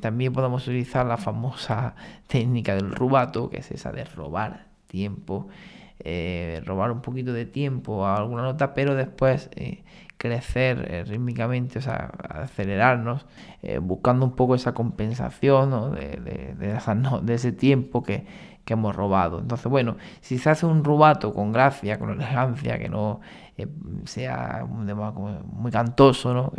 también 0.00 0.34
podemos 0.34 0.68
utilizar 0.68 1.06
la 1.06 1.16
famosa 1.16 1.94
técnica 2.26 2.74
del 2.74 2.94
rubato, 2.94 3.48
que 3.48 3.58
es 3.58 3.70
esa 3.70 3.90
de 3.90 4.04
robar 4.04 4.66
tiempo, 4.86 5.48
robar 6.66 6.90
un 6.92 7.00
poquito 7.00 7.32
de 7.32 7.46
tiempo 7.46 8.04
a 8.06 8.16
alguna 8.16 8.42
nota, 8.42 8.74
pero 8.74 8.94
después 8.94 9.48
crecer 10.16 11.06
rítmicamente, 11.08 11.78
o 11.78 11.82
sea, 11.82 12.10
acelerarnos, 12.28 13.26
buscando 13.82 14.24
un 14.24 14.36
poco 14.36 14.54
esa 14.54 14.72
compensación 14.72 15.94
de, 15.94 16.54
de 17.22 17.34
ese 17.34 17.52
tiempo 17.52 18.02
que, 18.02 18.26
que 18.64 18.72
hemos 18.72 18.96
robado. 18.96 19.38
Entonces, 19.40 19.66
bueno, 19.66 19.96
si 20.20 20.38
se 20.38 20.50
hace 20.50 20.66
un 20.66 20.84
rubato 20.84 21.32
con 21.32 21.52
gracia, 21.52 21.98
con 21.98 22.10
elegancia, 22.10 22.78
que 22.78 22.88
no 22.88 23.20
eh, 23.56 23.68
sea 24.04 24.66
muy 24.66 25.70
cantoso, 25.70 26.34
¿no? 26.34 26.52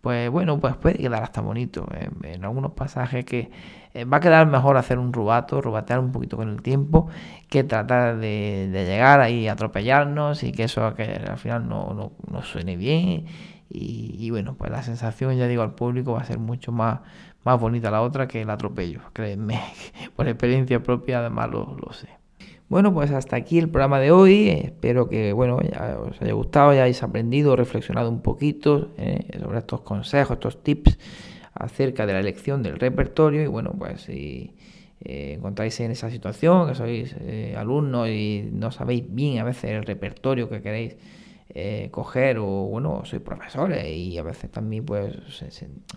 Pues 0.00 0.30
bueno, 0.30 0.60
pues 0.60 0.76
puede 0.76 0.96
quedar 0.96 1.22
hasta 1.22 1.40
bonito. 1.40 1.86
en 2.22 2.44
algunos 2.44 2.72
pasajes 2.72 3.24
que 3.24 3.50
eh, 3.96 4.04
va 4.04 4.18
a 4.18 4.20
quedar 4.20 4.46
mejor 4.46 4.76
hacer 4.76 4.98
un 4.98 5.12
rubato, 5.12 5.62
rubatear 5.62 6.00
un 6.00 6.12
poquito 6.12 6.36
con 6.36 6.50
el 6.50 6.60
tiempo, 6.60 7.08
que 7.48 7.64
tratar 7.64 8.18
de, 8.18 8.68
llegar 8.70 9.20
ahí, 9.20 9.48
atropellarnos 9.48 10.42
y 10.42 10.52
que 10.52 10.64
eso 10.64 10.94
que 10.94 11.04
al 11.04 11.38
final 11.38 11.66
no, 11.68 12.12
no, 12.30 12.42
suene 12.42 12.76
bien. 12.76 13.26
Y, 13.70 14.16
y, 14.18 14.30
bueno, 14.30 14.54
pues 14.54 14.70
la 14.70 14.82
sensación, 14.82 15.36
ya 15.36 15.46
digo, 15.48 15.62
al 15.62 15.74
público 15.74 16.12
va 16.12 16.20
a 16.20 16.24
ser 16.24 16.38
mucho 16.38 16.72
más, 16.72 17.00
más 17.42 17.58
bonita 17.58 17.90
la 17.90 18.02
otra 18.02 18.28
que 18.28 18.42
el 18.42 18.50
atropello, 18.50 19.00
créeme, 19.12 19.60
por 20.16 20.28
experiencia 20.28 20.82
propia 20.82 21.20
además 21.20 21.48
lo, 21.50 21.92
sé. 21.92 22.08
Bueno, 22.68 22.92
pues 22.92 23.12
hasta 23.12 23.36
aquí 23.36 23.58
el 23.58 23.68
programa 23.68 24.00
de 24.00 24.10
hoy. 24.10 24.48
Espero 24.48 25.08
que 25.08 25.32
bueno, 25.32 25.56
os 25.56 26.20
haya 26.20 26.32
gustado, 26.32 26.70
hayáis 26.70 27.00
aprendido, 27.04 27.54
reflexionado 27.54 28.10
un 28.10 28.22
poquito 28.22 28.90
eh, 28.98 29.38
sobre 29.38 29.58
estos 29.58 29.82
consejos, 29.82 30.34
estos 30.34 30.64
tips 30.64 30.98
acerca 31.54 32.06
de 32.06 32.12
la 32.14 32.18
elección 32.18 32.64
del 32.64 32.80
repertorio. 32.80 33.42
Y 33.42 33.46
bueno, 33.46 33.72
pues 33.78 34.00
si 34.00 34.56
eh, 35.00 35.34
encontráis 35.38 35.78
en 35.78 35.92
esa 35.92 36.10
situación, 36.10 36.66
que 36.66 36.74
sois 36.74 37.14
eh, 37.20 37.54
alumnos 37.56 38.08
y 38.08 38.48
no 38.52 38.72
sabéis 38.72 39.04
bien 39.08 39.38
a 39.38 39.44
veces 39.44 39.70
el 39.70 39.84
repertorio 39.84 40.48
que 40.48 40.60
queréis 40.60 40.96
eh, 41.48 41.88
coger 41.90 42.38
o 42.38 42.44
bueno, 42.44 43.02
soy 43.04 43.20
profesor 43.20 43.72
y 43.72 44.18
a 44.18 44.22
veces 44.22 44.50
también 44.50 44.84
pues 44.84 45.14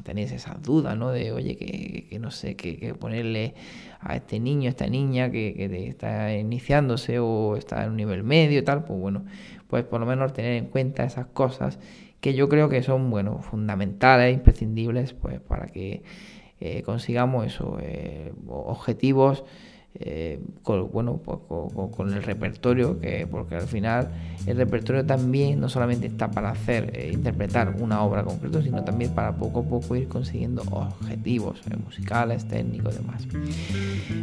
tenéis 0.03 0.31
esas 0.31 0.61
dudas, 0.61 0.95
¿no? 0.97 1.11
De 1.11 1.31
oye, 1.31 1.57
que, 1.57 2.19
no 2.19 2.31
sé 2.31 2.55
qué 2.55 2.93
ponerle 2.93 3.55
a 3.99 4.15
este 4.15 4.39
niño, 4.39 4.67
a 4.67 4.69
esta 4.69 4.87
niña 4.87 5.31
que, 5.31 5.53
que, 5.55 5.87
está 5.87 6.33
iniciándose 6.35 7.19
o 7.19 7.55
está 7.55 7.83
en 7.83 7.91
un 7.91 7.97
nivel 7.97 8.23
medio 8.23 8.59
y 8.59 8.63
tal, 8.63 8.83
pues 8.83 8.99
bueno, 8.99 9.25
pues 9.67 9.83
por 9.83 9.99
lo 9.99 10.05
menos 10.05 10.33
tener 10.33 10.53
en 10.53 10.67
cuenta 10.67 11.03
esas 11.03 11.27
cosas 11.27 11.79
que 12.21 12.33
yo 12.33 12.49
creo 12.49 12.69
que 12.69 12.83
son, 12.83 13.09
bueno, 13.09 13.41
fundamentales, 13.41 14.33
imprescindibles, 14.33 15.13
pues 15.13 15.39
para 15.39 15.67
que 15.67 16.03
eh, 16.59 16.83
consigamos 16.83 17.47
esos 17.47 17.79
eh, 17.81 18.33
objetivos 18.47 19.45
eh, 19.95 20.39
con, 20.61 20.91
bueno, 20.91 21.19
con, 21.19 22.13
el 22.13 22.21
repertorio, 22.21 22.99
que, 22.99 23.27
porque 23.29 23.55
al 23.55 23.67
final 23.67 24.09
el 24.45 24.55
repertorio 24.55 25.03
también 25.03 25.59
no 25.59 25.67
solamente 25.67 26.05
está 26.05 26.29
para 26.29 26.51
hacer, 26.51 26.91
eh, 26.93 27.11
interpretar 27.11 27.75
una 27.79 28.01
obra 28.03 28.23
concreta, 28.23 28.61
sino 28.61 28.83
también 28.83 29.11
para 29.15 29.35
poco 29.35 29.61
a 29.61 29.63
poco 29.63 29.95
ir 29.95 30.07
consiguiendo 30.07 30.61
objetivos 30.71 31.61
eh, 31.69 31.75
musicales, 31.75 32.45
técnicos 32.47 32.93
y 32.93 32.97
demás. 32.99 33.27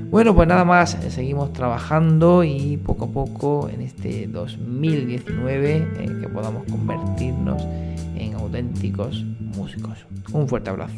Bueno, 0.09 0.35
pues 0.35 0.47
nada 0.47 0.65
más, 0.65 0.97
seguimos 1.11 1.53
trabajando 1.53 2.45
y 2.45 2.77
poco 2.77 3.07
a 3.07 3.09
poco 3.09 3.69
en 3.69 3.83
este 3.83 4.29
2019 4.29 6.21
que 6.21 6.29
podamos 6.29 6.65
convertirnos 6.71 7.63
en 8.15 8.35
auténticos 8.35 9.25
músicos. 9.57 10.07
Un 10.33 10.49
fuerte 10.49 10.71
abrazo. 10.71 10.95